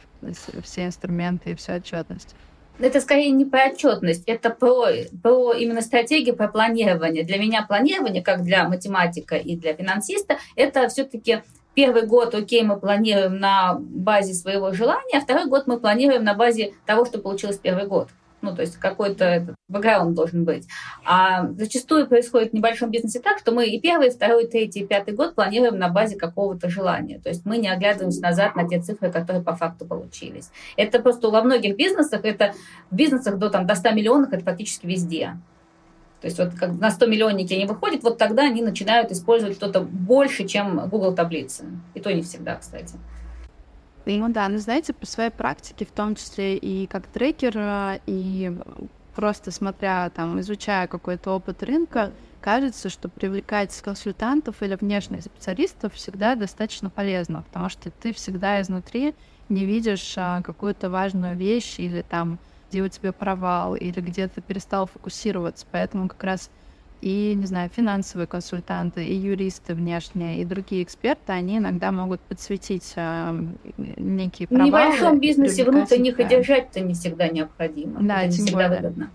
все 0.63 0.85
инструменты 0.85 1.51
и 1.51 1.55
всю 1.55 1.73
отчетность. 1.73 2.35
Это 2.79 3.01
скорее 3.01 3.29
не 3.29 3.45
про 3.45 3.67
отчетность, 3.67 4.23
это 4.25 4.49
про, 4.49 4.87
про 5.21 5.53
именно 5.53 5.81
стратегию, 5.81 6.35
про 6.35 6.47
планирование. 6.47 7.23
Для 7.23 7.37
меня 7.37 7.61
планирование, 7.61 8.23
как 8.23 8.43
для 8.43 8.67
математика 8.67 9.35
и 9.35 9.55
для 9.55 9.75
финансиста, 9.75 10.37
это 10.55 10.87
все-таки 10.87 11.43
первый 11.73 12.05
год, 12.05 12.35
окей, 12.35 12.63
мы 12.63 12.79
планируем 12.79 13.39
на 13.39 13.77
базе 13.79 14.33
своего 14.33 14.73
желания, 14.73 15.17
а 15.17 15.21
второй 15.21 15.47
год 15.47 15.67
мы 15.67 15.79
планируем 15.79 16.23
на 16.23 16.33
базе 16.33 16.73
того, 16.85 17.05
что 17.05 17.19
получилось 17.19 17.57
первый 17.57 17.87
год 17.87 18.09
ну, 18.43 18.53
то 18.53 18.61
есть 18.61 18.77
какой-то 18.77 19.55
бэкграунд 19.69 20.13
должен 20.13 20.43
быть. 20.43 20.67
А 21.05 21.47
зачастую 21.57 22.07
происходит 22.07 22.51
в 22.51 22.53
небольшом 22.53 22.91
бизнесе 22.91 23.21
так, 23.21 23.39
что 23.39 23.53
мы 23.53 23.65
и 23.65 23.79
первый, 23.79 24.09
и 24.09 24.11
второй, 24.11 24.43
и 24.43 24.47
третий, 24.47 24.81
и 24.81 24.85
пятый 24.85 25.15
год 25.15 25.33
планируем 25.33 25.79
на 25.79 25.87
базе 25.87 26.17
какого-то 26.17 26.69
желания. 26.69 27.19
То 27.19 27.29
есть 27.29 27.45
мы 27.45 27.57
не 27.57 27.69
оглядываемся 27.69 28.21
назад 28.21 28.55
на 28.55 28.67
те 28.67 28.81
цифры, 28.81 29.11
которые 29.11 29.41
по 29.41 29.55
факту 29.55 29.85
получились. 29.85 30.51
Это 30.75 30.99
просто 30.99 31.29
во 31.29 31.41
многих 31.41 31.77
бизнесах, 31.77 32.25
это 32.25 32.53
в 32.91 32.95
бизнесах 32.95 33.37
до, 33.37 33.49
там, 33.49 33.65
до 33.65 33.75
100 33.75 33.91
миллионов, 33.91 34.33
это 34.33 34.43
практически 34.43 34.85
везде. 34.85 35.37
То 36.23 36.27
есть 36.27 36.39
вот 36.39 36.53
как 36.57 36.71
на 36.79 36.89
100 36.89 37.05
миллионники 37.07 37.53
они 37.53 37.65
выходят, 37.65 38.01
вот 38.01 38.17
тогда 38.17 38.43
они 38.43 38.61
начинают 38.61 39.11
использовать 39.11 39.57
что-то 39.57 39.81
больше, 39.81 40.47
чем 40.47 40.87
Google 40.87 41.13
таблицы. 41.13 41.65
И 41.95 41.99
то 41.99 42.13
не 42.13 42.21
всегда, 42.21 42.55
кстати. 42.55 42.95
Ну 44.05 44.29
да, 44.29 44.47
ну 44.47 44.57
знаете, 44.57 44.93
по 44.93 45.05
своей 45.05 45.31
практике, 45.31 45.85
в 45.85 45.91
том 45.91 46.15
числе 46.15 46.55
и 46.55 46.87
как 46.87 47.07
трекер, 47.07 47.57
э, 47.57 47.99
и 48.05 48.57
просто 49.15 49.51
смотря 49.51 50.09
там, 50.11 50.39
изучая 50.39 50.87
какой-то 50.87 51.31
опыт 51.31 51.61
рынка, 51.61 52.13
кажется, 52.39 52.87
что 52.87 53.09
привлекать 53.09 53.77
консультантов 53.81 54.63
или 54.63 54.75
внешних 54.75 55.23
специалистов 55.23 55.93
всегда 55.93 56.35
достаточно 56.35 56.89
полезно, 56.89 57.43
потому 57.49 57.67
что 57.67 57.91
ты 57.91 58.13
всегда 58.13 58.61
изнутри 58.61 59.13
не 59.49 59.65
видишь 59.65 60.13
а, 60.15 60.41
какую-то 60.41 60.89
важную 60.89 61.35
вещь 61.35 61.75
или 61.79 62.01
там, 62.01 62.39
где 62.73 62.81
у 62.81 62.87
тебя 62.87 63.11
провал, 63.11 63.75
или 63.75 64.01
где 64.01 64.27
ты 64.27 64.41
перестал 64.41 64.87
фокусироваться. 64.87 65.67
Поэтому 65.71 66.07
как 66.07 66.23
раз 66.23 66.49
и, 67.01 67.35
не 67.35 67.45
знаю, 67.45 67.69
финансовые 67.69 68.25
консультанты, 68.25 69.05
и 69.05 69.13
юристы 69.13 69.75
внешние, 69.75 70.39
и 70.39 70.45
другие 70.45 70.81
эксперты, 70.81 71.33
они 71.33 71.57
иногда 71.57 71.91
могут 71.91 72.19
подсветить 72.21 72.93
э, 72.95 73.45
некие 73.77 74.47
провалы. 74.47 74.71
В 74.71 74.73
небольшом 74.73 75.19
бизнесе 75.19 75.65
внутренних 75.65 76.19
и 76.19 76.23
держать-то 76.23 76.79
не 76.79 76.93
всегда 76.93 77.27
необходимо. 77.27 78.01
Да, 78.01 78.23
это 78.23 78.31
не 78.31 78.37
всегда 78.37 78.67
более. 78.69 78.81
выгодно. 78.81 79.11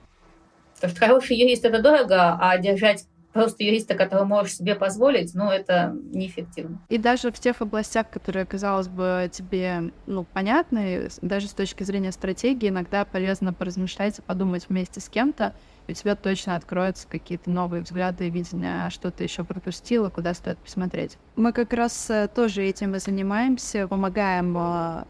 Потому 0.74 0.90
что 0.92 1.00
хороший 1.00 1.36
юрист 1.36 1.64
это 1.64 1.82
дорого, 1.82 2.38
а 2.40 2.56
держать 2.58 3.06
просто 3.32 3.62
юриста, 3.62 3.94
которого 3.94 4.24
можешь 4.24 4.56
себе 4.56 4.74
позволить, 4.74 5.34
ну, 5.34 5.50
это 5.50 5.94
неэффективно. 6.12 6.80
И 6.88 6.98
даже 6.98 7.30
в 7.30 7.38
тех 7.38 7.60
областях, 7.60 8.10
которые, 8.10 8.46
казалось 8.46 8.88
бы, 8.88 9.30
тебе, 9.32 9.92
ну, 10.06 10.24
понятны, 10.24 11.08
даже 11.22 11.48
с 11.48 11.52
точки 11.52 11.82
зрения 11.82 12.12
стратегии, 12.12 12.68
иногда 12.68 13.04
полезно 13.04 13.52
поразмышлять, 13.52 14.20
подумать 14.26 14.68
вместе 14.68 15.00
с 15.00 15.08
кем-то, 15.08 15.54
у 15.88 15.92
тебя 15.92 16.16
точно 16.16 16.56
откроются 16.56 17.08
какие-то 17.08 17.50
новые 17.50 17.82
взгляды 17.82 18.26
и 18.26 18.30
видения, 18.30 18.90
что 18.90 19.10
ты 19.10 19.24
еще 19.24 19.44
пропустила, 19.44 20.10
куда 20.10 20.34
стоит 20.34 20.58
посмотреть. 20.58 21.16
Мы 21.36 21.52
как 21.52 21.72
раз 21.72 22.10
э, 22.10 22.28
тоже 22.28 22.62
этим 22.62 22.94
и 22.94 22.98
занимаемся, 22.98 23.88
помогаем 23.88 24.54
э, 24.58 25.04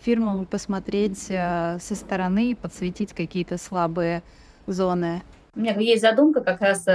фирмам 0.00 0.44
посмотреть 0.44 1.26
э, 1.30 1.78
со 1.80 1.94
стороны, 1.94 2.54
подсветить 2.60 3.14
какие-то 3.14 3.56
слабые 3.56 4.22
зоны. 4.66 5.22
У 5.54 5.60
меня 5.60 5.74
есть 5.78 6.02
задумка 6.02 6.42
как 6.42 6.60
раз 6.60 6.86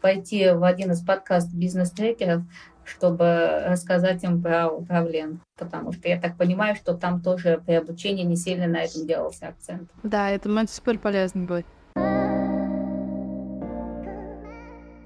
пойти 0.00 0.50
в 0.50 0.64
один 0.64 0.92
из 0.92 1.02
подкастов 1.02 1.54
бизнес-трекеров, 1.54 2.42
чтобы 2.84 3.62
рассказать 3.66 4.24
им 4.24 4.42
про 4.42 4.68
управление. 4.68 5.40
Потому 5.56 5.92
что 5.92 6.08
я 6.08 6.20
так 6.20 6.36
понимаю, 6.36 6.74
что 6.76 6.94
там 6.94 7.20
тоже 7.20 7.62
при 7.64 7.74
обучении 7.74 8.24
не 8.24 8.36
сильно 8.36 8.66
на 8.66 8.82
этом 8.82 9.06
делался 9.06 9.48
акцент. 9.48 9.90
Да, 10.02 10.30
это 10.30 10.48
супер 10.68 10.98
полезно 10.98 11.44
будет. 11.44 11.66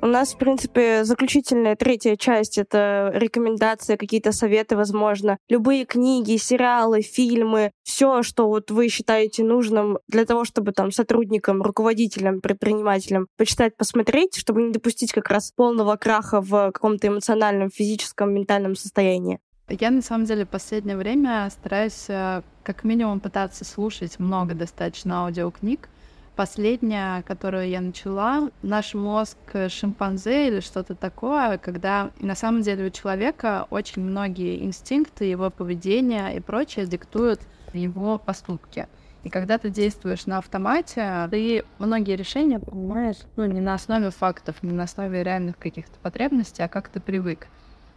У 0.05 0.07
нас, 0.07 0.35
в 0.35 0.37
принципе, 0.37 1.03
заключительная 1.05 1.77
третья 1.77 2.17
часть— 2.17 2.59
это 2.59 3.11
рекомендации, 3.15 3.97
какие-то 3.97 4.33
советы, 4.33 4.77
возможно. 4.77 5.39
Любые 5.49 5.87
книги, 5.87 6.37
сериалы, 6.37 7.01
фильмы, 7.01 7.71
все, 7.85 8.23
что 8.23 8.47
вот 8.49 8.71
вы 8.71 8.91
считаете 8.91 9.45
нужным 9.45 9.97
для 10.07 10.27
того, 10.27 10.45
чтобы 10.45 10.73
там 10.73 10.93
сотрудникам, 10.93 11.63
руководителям, 11.63 12.43
предпринимателям 12.43 13.29
почитать, 13.39 13.79
посмотреть, 13.79 14.37
чтобы 14.37 14.61
не 14.61 14.73
допустить 14.73 15.11
как 15.11 15.31
раз 15.31 15.53
полного 15.57 15.97
краха 15.97 16.43
в 16.43 16.71
каком-то 16.73 17.09
эмоциональном, 17.09 17.71
физическом, 17.71 18.35
ментальном 18.35 18.77
состоянии. 18.77 19.39
Я 19.71 19.91
на 19.91 20.03
самом 20.03 20.27
деле 20.27 20.45
в 20.45 20.51
последнее 20.51 20.99
время 20.99 21.49
стараюсь 21.51 22.05
э, 22.09 22.43
как 22.63 22.85
минимум 22.85 23.21
пытаться 23.21 23.65
слушать 23.65 24.19
много 24.19 24.53
достаточно 24.53 25.25
аудиокниг. 25.25 25.89
Последняя, 26.37 27.23
которую 27.23 27.69
я 27.69 27.81
начала, 27.81 28.51
наш 28.63 28.95
мозг 28.95 29.39
шимпанзе 29.69 30.49
или 30.49 30.61
что-то 30.61 30.97
такое, 30.97 31.59
когда 31.59 32.11
на 32.19 32.35
самом 32.35 32.63
деле 32.63 32.87
у 32.87 32.91
человека 32.91 33.69
очень 33.71 34.03
многие 34.03 34.65
инстинкты, 34.65 35.27
его 35.27 35.51
поведение 35.51 36.37
и 36.37 36.41
прочее 36.41 36.87
диктуют 36.87 37.41
его 37.73 38.19
поступки. 38.19 38.89
И 39.23 39.31
когда 39.31 39.59
ты 39.59 39.71
действуешь 39.71 40.27
на 40.27 40.39
автомате, 40.39 41.29
ты 41.31 41.65
многие 41.79 42.17
решения 42.17 42.59
принимаешь 42.59 43.19
ну, 43.37 43.47
не 43.47 43.61
на 43.61 43.75
основе 43.75 44.11
фактов, 44.11 44.57
не 44.63 44.73
на 44.73 44.83
основе 44.83 45.23
реальных 45.23 45.57
каких-то 45.57 45.97
потребностей, 46.01 46.63
а 46.65 46.69
как 46.69 46.89
ты 46.89 46.99
привык. 46.99 47.47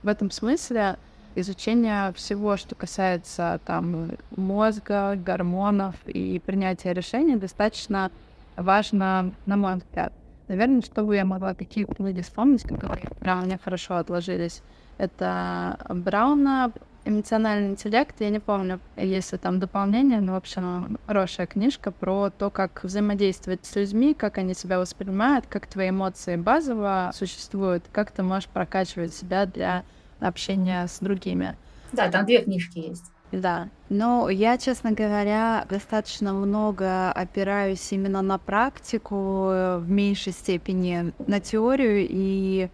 В 0.04 0.08
этом 0.08 0.30
смысле 0.30 0.98
изучение 1.36 2.14
всего, 2.14 2.56
что 2.56 2.76
касается 2.76 3.60
там 3.66 4.12
мозга, 4.36 5.16
гормонов 5.16 5.96
и 6.06 6.40
принятия 6.40 6.94
решений, 6.94 7.36
достаточно 7.36 8.12
важно, 8.58 9.34
на 9.46 9.56
мой 9.56 9.76
взгляд. 9.76 10.14
Наверное, 10.48 10.82
чтобы 10.82 11.16
я 11.16 11.26
могла 11.26 11.54
какие 11.54 11.86
книги 11.86 12.22
вспомнить, 12.22 12.64
которые 12.64 13.06
прям 13.20 13.46
меня 13.46 13.60
хорошо 13.64 13.98
отложились. 13.98 14.62
Это 14.98 15.78
Брауна 15.90 16.72
«Эмоциональный 17.06 17.70
интеллект». 17.70 18.16
Я 18.20 18.30
не 18.30 18.40
помню, 18.40 18.80
есть 18.96 19.32
ли 19.32 19.38
там 19.38 19.60
дополнение, 19.60 20.20
но, 20.22 20.34
в 20.34 20.38
общем, 20.38 20.98
хорошая 21.06 21.48
книжка 21.48 21.92
про 21.92 22.30
то, 22.30 22.50
как 22.50 22.84
взаимодействовать 22.84 23.66
с 23.66 23.76
людьми, 23.76 24.14
как 24.14 24.38
они 24.38 24.54
себя 24.54 24.80
воспринимают, 24.80 25.46
как 25.48 25.68
твои 25.68 25.90
эмоции 25.90 26.36
базово 26.36 27.12
существуют, 27.14 27.86
как 27.92 28.12
ты 28.12 28.24
можешь 28.24 28.50
прокачивать 28.50 29.14
себя 29.14 29.46
для 29.46 29.84
общения 30.20 30.88
с 30.88 31.00
другими. 31.00 31.56
Да, 31.92 32.10
там 32.10 32.26
две 32.26 32.42
книжки 32.42 32.80
есть. 32.80 33.12
Да, 33.32 33.68
но 33.90 34.30
я, 34.30 34.58
честно 34.58 34.92
говоря, 34.94 35.66
достаточно 35.70 36.34
много 36.34 37.12
опираюсь 37.12 37.92
именно 37.92 38.22
на 38.22 38.38
практику, 38.38 39.50
э, 39.50 39.78
в 39.80 39.90
меньшей 39.90 40.32
степени 40.32 41.14
на 41.28 41.42
теорию, 41.42 42.08
и 42.10 42.70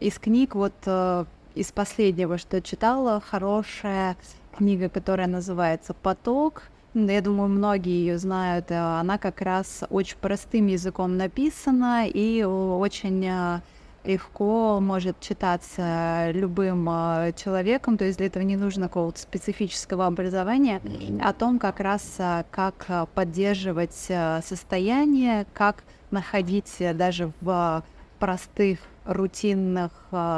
из 0.00 0.18
книг 0.18 0.54
вот 0.54 0.74
э, 0.84 1.24
из 1.54 1.72
последнего, 1.72 2.36
что 2.36 2.60
читала, 2.60 3.20
хорошая 3.20 4.16
книга, 4.56 4.90
которая 4.90 5.26
называется 5.26 5.94
«Поток», 5.94 6.64
я 6.92 7.20
думаю, 7.22 7.48
многие 7.48 8.06
ее 8.06 8.18
знают. 8.18 8.70
Э, 8.70 9.00
она 9.00 9.16
как 9.16 9.40
раз 9.40 9.84
очень 9.88 10.18
простым 10.18 10.66
языком 10.66 11.16
написана 11.16 12.06
и 12.06 12.42
очень 12.44 13.60
легко 14.04 14.80
может 14.80 15.20
читаться 15.20 16.30
любым 16.32 16.86
а, 16.88 17.32
человеком, 17.32 17.96
то 17.96 18.04
есть 18.04 18.18
для 18.18 18.26
этого 18.26 18.42
не 18.42 18.56
нужно 18.56 18.88
какого-то 18.88 19.18
специфического 19.20 20.06
образования, 20.06 20.80
о 21.22 21.32
том 21.32 21.58
как 21.58 21.80
раз, 21.80 22.02
а, 22.18 22.44
как 22.50 22.86
а, 22.88 23.06
поддерживать 23.06 23.94
состояние, 23.94 25.46
как 25.52 25.84
находить 26.10 26.72
даже 26.94 27.32
в 27.40 27.84
простых 28.18 28.78
рутинных 29.04 29.90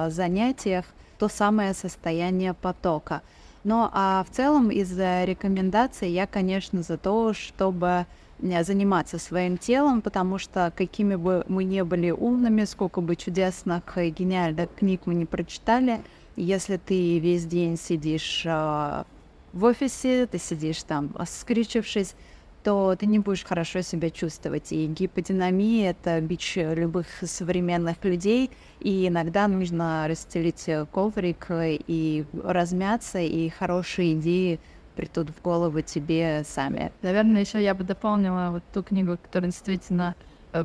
занятиях 0.08 0.84
то 1.18 1.28
самое 1.28 1.74
состояние 1.74 2.54
потока. 2.54 3.22
Ну 3.64 3.88
а 3.92 4.24
в 4.28 4.34
целом 4.34 4.70
из 4.70 4.96
рекомендаций 4.98 6.10
я, 6.10 6.26
конечно, 6.26 6.82
за 6.82 6.98
то, 6.98 7.32
чтобы 7.32 8.06
Э, 8.25 8.25
заниматься 8.40 9.18
своим 9.18 9.58
телом, 9.58 10.02
потому 10.02 10.38
что 10.38 10.72
какими 10.76 11.14
бы 11.14 11.44
мы 11.48 11.64
не 11.64 11.84
были 11.84 12.10
умными, 12.10 12.64
сколько 12.64 13.00
бы 13.00 13.16
чудесных 13.16 13.96
и 13.98 14.10
гениальных 14.10 14.68
книг 14.74 15.02
мы 15.06 15.14
не 15.14 15.24
прочитали, 15.24 16.00
если 16.36 16.76
ты 16.76 17.18
весь 17.18 17.46
день 17.46 17.78
сидишь 17.78 18.42
э, 18.44 19.04
в 19.52 19.64
офисе, 19.64 20.26
ты 20.26 20.38
сидишь 20.38 20.82
там 20.82 21.14
скрючившись, 21.26 22.14
то 22.62 22.96
ты 22.98 23.06
не 23.06 23.20
будешь 23.20 23.44
хорошо 23.44 23.80
себя 23.80 24.10
чувствовать. 24.10 24.72
И 24.72 24.86
гиподинамия— 24.86 25.90
это 25.92 26.20
бич 26.20 26.56
любых 26.56 27.06
современных 27.22 28.04
людей, 28.04 28.50
и 28.80 29.06
иногда 29.06 29.46
нужно 29.46 30.06
расстелить 30.08 30.68
коврик 30.90 31.46
и 31.48 32.24
размяться, 32.42 33.20
и 33.20 33.48
хорошие 33.50 34.14
идеи 34.14 34.58
придут 34.96 35.30
в 35.30 35.42
голову 35.42 35.80
тебе 35.82 36.42
сами. 36.44 36.90
Наверное, 37.02 37.42
еще 37.42 37.62
я 37.62 37.74
бы 37.74 37.84
дополнила 37.84 38.48
вот 38.50 38.62
ту 38.72 38.82
книгу, 38.82 39.18
которая 39.22 39.50
действительно 39.50 40.14
э, 40.52 40.64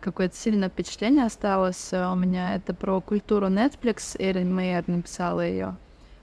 какое-то 0.00 0.36
сильное 0.36 0.68
впечатление 0.68 1.24
осталось 1.24 1.92
у 1.92 2.14
меня. 2.14 2.56
Это 2.56 2.74
про 2.74 3.00
культуру 3.00 3.46
Netflix. 3.46 4.16
Эрин 4.18 4.54
Мейер 4.54 4.84
написала 4.86 5.40
ее. 5.40 5.76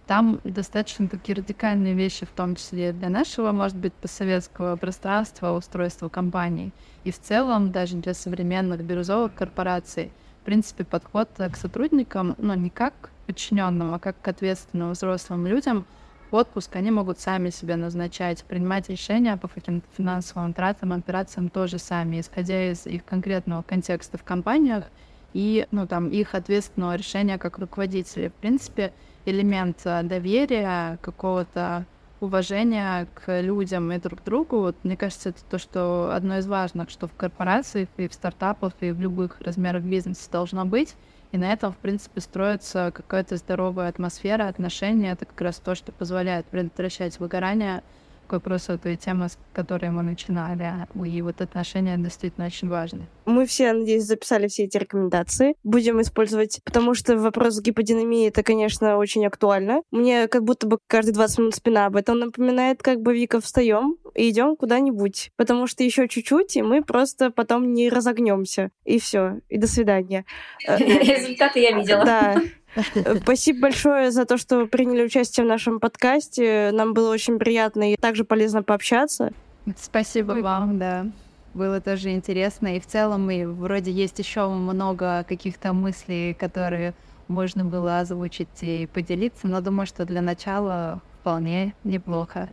Там 0.05 0.39
достаточно 0.43 1.07
такие 1.07 1.35
радикальные 1.35 1.93
вещи, 1.93 2.25
в 2.25 2.31
том 2.31 2.55
числе 2.55 2.93
для 2.93 3.09
нашего, 3.09 3.51
может 3.51 3.77
быть, 3.77 3.93
постсоветского 3.93 4.75
пространства, 4.75 5.51
устройства 5.51 6.09
компаний. 6.09 6.71
И 7.03 7.11
в 7.11 7.19
целом 7.19 7.71
даже 7.71 7.95
для 7.95 8.13
современных 8.13 8.83
бирюзовых 8.83 9.33
корпораций. 9.33 10.11
В 10.41 10.45
принципе, 10.45 10.83
подход 10.83 11.29
к 11.37 11.55
сотрудникам, 11.55 12.35
ну, 12.39 12.55
не 12.55 12.71
как 12.71 13.11
подчиненным, 13.27 13.93
а 13.93 13.99
как 13.99 14.19
к 14.19 14.27
ответственным 14.27 14.91
взрослым 14.91 15.45
людям— 15.45 15.85
отпуск, 16.33 16.75
они 16.75 16.91
могут 16.91 17.19
сами 17.19 17.49
себя 17.49 17.77
назначать, 17.77 18.43
принимать 18.43 18.89
решения 18.89 19.37
по 19.37 19.49
финансовым 19.97 20.53
тратам, 20.53 20.93
операциям 20.93 21.49
тоже 21.49 21.79
сами, 21.79 22.19
исходя 22.19 22.71
из 22.71 22.85
их 22.85 23.05
конкретного 23.05 23.61
контекста 23.61 24.17
в 24.17 24.23
компаниях 24.23 24.85
и 25.33 25.67
ну, 25.71 25.87
там, 25.87 26.09
их 26.09 26.35
ответственного 26.35 26.95
решения 26.95 27.37
как 27.37 27.59
руководителей. 27.59 28.29
В 28.29 28.33
принципе, 28.33 28.93
элемент 29.25 29.81
э, 29.85 30.03
доверия, 30.03 30.97
какого-то 31.01 31.85
уважения 32.19 33.07
к 33.13 33.41
людям 33.41 33.91
и 33.91 33.99
друг 33.99 34.23
другу, 34.23 34.59
вот, 34.59 34.75
мне 34.83 34.97
кажется, 34.97 35.29
это 35.29 35.39
то, 35.49 35.57
что 35.57 36.11
одно 36.13 36.39
из 36.39 36.47
важных, 36.47 36.89
что 36.89 37.07
в 37.07 37.13
корпорациях 37.13 37.87
и 37.97 38.07
в 38.07 38.13
стартапах 38.13 38.73
и 38.81 38.91
в 38.91 38.99
любых 38.99 39.39
размерах 39.41 39.83
бизнеса 39.83 40.29
должно 40.31 40.65
быть. 40.65 40.95
И 41.31 41.37
на 41.37 41.53
этом, 41.53 41.73
в 41.73 41.77
принципе, 41.77 42.21
строится 42.21 42.91
какая-то 42.93 43.37
здоровая 43.37 43.89
атмосфера, 43.89 44.47
отношения. 44.47 45.11
Это 45.11 45.25
как 45.25 45.39
раз 45.41 45.59
то, 45.59 45.75
что 45.75 45.91
позволяет 45.91 46.45
предотвращать 46.47 47.19
выгорание 47.19 47.83
к 48.29 48.33
вопросу 48.33 48.77
той 48.77 48.95
темы, 48.95 49.27
с 49.27 49.37
которой 49.53 49.89
мы 49.89 50.03
начинали. 50.03 50.87
И 51.05 51.21
вот 51.21 51.41
отношения 51.41 51.97
действительно 51.97 52.45
очень 52.45 52.69
важны. 52.69 53.07
Мы 53.25 53.45
все, 53.45 53.73
надеюсь, 53.73 54.03
записали 54.03 54.47
все 54.47 54.63
эти 54.63 54.77
рекомендации. 54.77 55.55
Будем 55.63 55.99
использовать, 56.01 56.61
потому 56.63 56.93
что 56.93 57.17
вопрос 57.17 57.59
гиподинамии 57.59 58.27
это, 58.27 58.43
конечно, 58.43 58.97
очень 58.97 59.25
актуально. 59.25 59.81
Мне 59.91 60.27
как 60.27 60.43
будто 60.43 60.67
бы 60.67 60.77
каждые 60.87 61.13
20 61.13 61.39
минут 61.39 61.55
спина 61.55 61.87
об 61.87 61.95
этом 61.95 62.19
напоминает, 62.19 62.83
как 62.83 63.01
бы 63.01 63.13
Вика 63.13 63.41
встаем 63.41 63.97
и 64.15 64.29
идем 64.29 64.55
куда-нибудь. 64.55 65.31
Потому 65.35 65.67
что 65.67 65.83
еще 65.83 66.07
чуть-чуть, 66.07 66.55
и 66.55 66.61
мы 66.61 66.83
просто 66.83 67.31
потом 67.31 67.73
не 67.73 67.89
разогнемся. 67.89 68.69
И 68.85 68.99
все. 68.99 69.39
И 69.49 69.57
до 69.57 69.67
свидания. 69.67 70.25
Результаты 70.67 71.59
я 71.59 71.71
видела. 71.71 72.05
Да. 72.05 72.41
Спасибо 73.23 73.61
большое 73.61 74.11
за 74.11 74.25
то, 74.25 74.37
что 74.37 74.65
приняли 74.67 75.03
участие 75.03 75.45
в 75.45 75.49
нашем 75.49 75.79
подкасте. 75.79 76.71
Нам 76.73 76.93
было 76.93 77.11
очень 77.11 77.39
приятно 77.39 77.93
и 77.93 77.97
также 77.97 78.23
полезно 78.23 78.63
пообщаться. 78.63 79.31
Спасибо 79.77 80.33
вам, 80.33 80.79
да. 80.79 81.07
Было 81.53 81.81
тоже 81.81 82.11
интересно. 82.11 82.75
И 82.75 82.79
в 82.79 82.85
целом, 82.85 83.29
и 83.31 83.45
вроде 83.45 83.91
есть 83.91 84.19
еще 84.19 84.47
много 84.47 85.25
каких-то 85.27 85.73
мыслей, 85.73 86.33
которые 86.33 86.93
можно 87.27 87.63
было 87.63 87.99
озвучить 87.99 88.47
и 88.61 88.87
поделиться, 88.87 89.47
но 89.47 89.61
думаю, 89.61 89.85
что 89.85 90.05
для 90.05 90.21
начала 90.21 91.01
вполне 91.19 91.73
неплохо. 91.83 92.49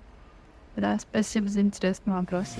Да, 0.76 0.98
спасибо 0.98 1.48
за 1.48 1.62
интересный 1.62 2.12
вопрос. 2.12 2.54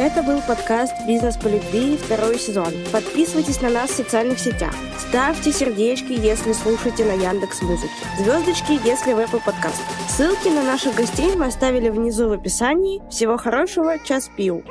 Это 0.00 0.22
был 0.22 0.40
подкаст 0.40 0.94
«Бизнес 1.06 1.36
по 1.36 1.46
любви» 1.46 1.98
второй 1.98 2.38
сезон. 2.38 2.72
Подписывайтесь 2.90 3.60
на 3.60 3.68
нас 3.68 3.90
в 3.90 3.96
социальных 3.96 4.38
сетях. 4.38 4.74
Ставьте 4.98 5.52
сердечки, 5.52 6.12
если 6.12 6.54
слушаете 6.54 7.04
на 7.04 7.12
Яндекс 7.12 7.60
Музыке. 7.60 7.92
Звездочки, 8.18 8.80
если 8.82 9.12
в 9.12 9.18
Apple 9.18 9.44
Podcast. 9.44 9.82
Ссылки 10.08 10.48
на 10.48 10.62
наших 10.62 10.94
гостей 10.94 11.36
мы 11.36 11.48
оставили 11.48 11.90
внизу 11.90 12.30
в 12.30 12.32
описании. 12.32 13.02
Всего 13.10 13.36
хорошего, 13.36 13.98
час 13.98 14.30
пил. 14.34 14.64